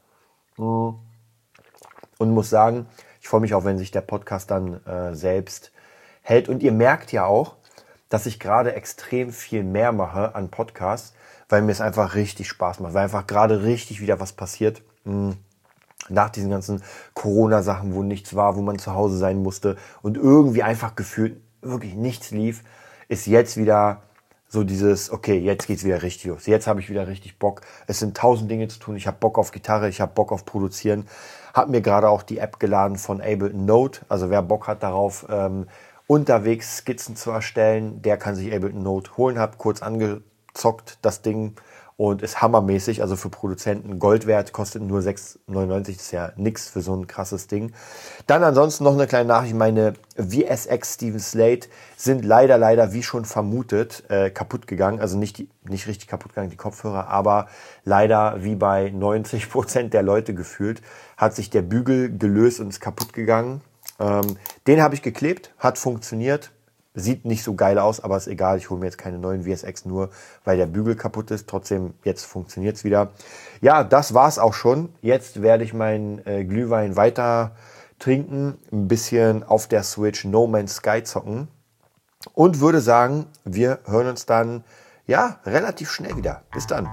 Und 0.56 1.00
muss 2.18 2.48
sagen, 2.50 2.86
ich 3.24 3.30
freue 3.30 3.40
mich 3.40 3.54
auch, 3.54 3.64
wenn 3.64 3.78
sich 3.78 3.90
der 3.90 4.02
Podcast 4.02 4.50
dann 4.50 4.84
äh, 4.84 5.14
selbst 5.14 5.72
hält. 6.20 6.50
Und 6.50 6.62
ihr 6.62 6.72
merkt 6.72 7.10
ja 7.10 7.24
auch, 7.24 7.56
dass 8.10 8.26
ich 8.26 8.38
gerade 8.38 8.74
extrem 8.74 9.32
viel 9.32 9.64
mehr 9.64 9.92
mache 9.92 10.34
an 10.34 10.50
Podcasts, 10.50 11.14
weil 11.48 11.62
mir 11.62 11.72
es 11.72 11.80
einfach 11.80 12.16
richtig 12.16 12.48
Spaß 12.48 12.80
macht, 12.80 12.92
weil 12.92 13.04
einfach 13.04 13.26
gerade 13.26 13.62
richtig 13.62 14.02
wieder 14.02 14.20
was 14.20 14.34
passiert. 14.34 14.82
Hm. 15.04 15.38
Nach 16.10 16.28
diesen 16.28 16.50
ganzen 16.50 16.82
Corona-Sachen, 17.14 17.94
wo 17.94 18.02
nichts 18.02 18.36
war, 18.36 18.56
wo 18.56 18.60
man 18.60 18.78
zu 18.78 18.92
Hause 18.92 19.16
sein 19.16 19.42
musste 19.42 19.78
und 20.02 20.18
irgendwie 20.18 20.62
einfach 20.62 20.94
gefühlt 20.94 21.40
wirklich 21.62 21.94
nichts 21.94 22.30
lief, 22.30 22.62
ist 23.08 23.26
jetzt 23.26 23.56
wieder 23.56 24.02
so 24.48 24.64
dieses, 24.64 25.10
okay, 25.10 25.38
jetzt 25.38 25.66
geht's 25.66 25.82
wieder 25.82 26.02
richtig 26.02 26.26
los. 26.26 26.44
Jetzt 26.44 26.66
habe 26.66 26.80
ich 26.80 26.90
wieder 26.90 27.08
richtig 27.08 27.38
Bock. 27.38 27.62
Es 27.86 28.00
sind 28.00 28.18
tausend 28.18 28.50
Dinge 28.50 28.68
zu 28.68 28.78
tun. 28.78 28.96
Ich 28.96 29.06
habe 29.06 29.16
Bock 29.18 29.38
auf 29.38 29.50
Gitarre, 29.50 29.88
ich 29.88 30.02
habe 30.02 30.12
Bock 30.12 30.30
auf 30.30 30.44
Produzieren. 30.44 31.06
Hab 31.54 31.68
mir 31.68 31.80
gerade 31.80 32.08
auch 32.08 32.22
die 32.22 32.38
App 32.38 32.58
geladen 32.58 32.98
von 32.98 33.20
Ableton 33.20 33.64
Note. 33.64 34.00
Also 34.08 34.28
wer 34.28 34.42
Bock 34.42 34.66
hat 34.66 34.82
darauf, 34.82 35.24
ähm, 35.30 35.68
unterwegs 36.06 36.78
Skizzen 36.78 37.16
zu 37.16 37.30
erstellen, 37.30 38.02
der 38.02 38.18
kann 38.18 38.34
sich 38.34 38.52
Ableton 38.52 38.82
Note 38.82 39.16
holen. 39.16 39.38
Hab 39.38 39.56
kurz 39.56 39.80
angezockt 39.80 40.98
das 41.00 41.22
Ding 41.22 41.54
und 41.96 42.22
ist 42.22 42.42
hammermäßig. 42.42 43.02
Also 43.02 43.16
für 43.16 43.28
Produzenten 43.28 43.98
Gold 43.98 44.26
wert, 44.26 44.52
kostet 44.52 44.82
nur 44.82 45.00
6,99. 45.00 45.78
Das 45.86 45.88
ist 45.88 46.10
ja 46.12 46.32
nix 46.36 46.68
für 46.68 46.80
so 46.80 46.94
ein 46.94 47.06
krasses 47.06 47.46
Ding. 47.46 47.72
Dann 48.26 48.42
ansonsten 48.42 48.84
noch 48.84 48.94
eine 48.94 49.06
kleine 49.06 49.28
Nachricht. 49.28 49.54
Meine 49.54 49.94
VSX 50.16 50.94
Steven 50.94 51.20
Slate 51.20 51.68
sind 51.96 52.24
leider, 52.24 52.58
leider, 52.58 52.92
wie 52.92 53.02
schon 53.02 53.24
vermutet, 53.24 54.04
äh, 54.08 54.30
kaputt 54.30 54.66
gegangen. 54.66 55.00
Also 55.00 55.16
nicht, 55.16 55.38
die, 55.38 55.48
nicht 55.68 55.86
richtig 55.86 56.08
kaputt 56.08 56.32
gegangen, 56.32 56.50
die 56.50 56.56
Kopfhörer, 56.56 57.08
aber 57.08 57.46
leider, 57.84 58.42
wie 58.42 58.56
bei 58.56 58.90
90 58.90 59.50
Prozent 59.50 59.94
der 59.94 60.02
Leute 60.02 60.34
gefühlt, 60.34 60.82
hat 61.16 61.36
sich 61.36 61.50
der 61.50 61.62
Bügel 61.62 62.16
gelöst 62.16 62.60
und 62.60 62.70
ist 62.70 62.80
kaputt 62.80 63.12
gegangen. 63.12 63.60
Ähm, 64.00 64.36
den 64.66 64.82
habe 64.82 64.94
ich 64.94 65.02
geklebt, 65.02 65.52
hat 65.58 65.78
funktioniert. 65.78 66.50
Sieht 66.96 67.24
nicht 67.24 67.42
so 67.42 67.54
geil 67.54 67.80
aus, 67.80 67.98
aber 67.98 68.16
ist 68.16 68.28
egal. 68.28 68.56
Ich 68.56 68.70
hole 68.70 68.78
mir 68.78 68.86
jetzt 68.86 68.98
keine 68.98 69.18
neuen 69.18 69.42
VSX 69.42 69.84
nur, 69.84 70.10
weil 70.44 70.56
der 70.56 70.66
Bügel 70.66 70.94
kaputt 70.94 71.32
ist. 71.32 71.48
Trotzdem, 71.48 71.94
jetzt 72.04 72.24
funktioniert 72.24 72.76
es 72.76 72.84
wieder. 72.84 73.10
Ja, 73.60 73.82
das 73.82 74.14
war's 74.14 74.38
auch 74.38 74.54
schon. 74.54 74.90
Jetzt 75.02 75.42
werde 75.42 75.64
ich 75.64 75.74
meinen 75.74 76.24
äh, 76.24 76.44
Glühwein 76.44 76.94
weiter 76.94 77.56
trinken, 77.98 78.58
ein 78.72 78.86
bisschen 78.86 79.42
auf 79.42 79.66
der 79.66 79.82
Switch 79.82 80.24
No 80.24 80.46
Man's 80.46 80.76
Sky 80.76 81.02
zocken 81.02 81.48
und 82.32 82.60
würde 82.60 82.80
sagen, 82.80 83.26
wir 83.44 83.80
hören 83.86 84.08
uns 84.08 84.26
dann 84.26 84.62
ja 85.06 85.40
relativ 85.44 85.90
schnell 85.90 86.16
wieder. 86.16 86.42
Bis 86.52 86.66
dann. 86.66 86.88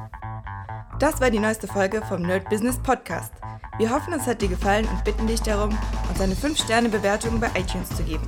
Das 1.00 1.22
war 1.22 1.30
die 1.30 1.40
neueste 1.40 1.68
Folge 1.68 2.02
vom 2.08 2.24
Nerd 2.24 2.50
Business 2.50 2.78
Podcast. 2.78 3.32
Wir 3.78 3.90
hoffen, 3.90 4.14
es 4.14 4.28
hat 4.28 4.42
dir 4.42 4.50
gefallen 4.50 4.88
und 4.88 5.04
bitten 5.04 5.28
dich 5.28 5.42
darum, 5.42 5.78
uns 6.10 6.22
eine 6.22 6.36
5-Sterne-Bewertung 6.36 7.40
bei 7.40 7.48
iTunes 7.56 7.90
zu 7.90 8.04
geben. 8.04 8.28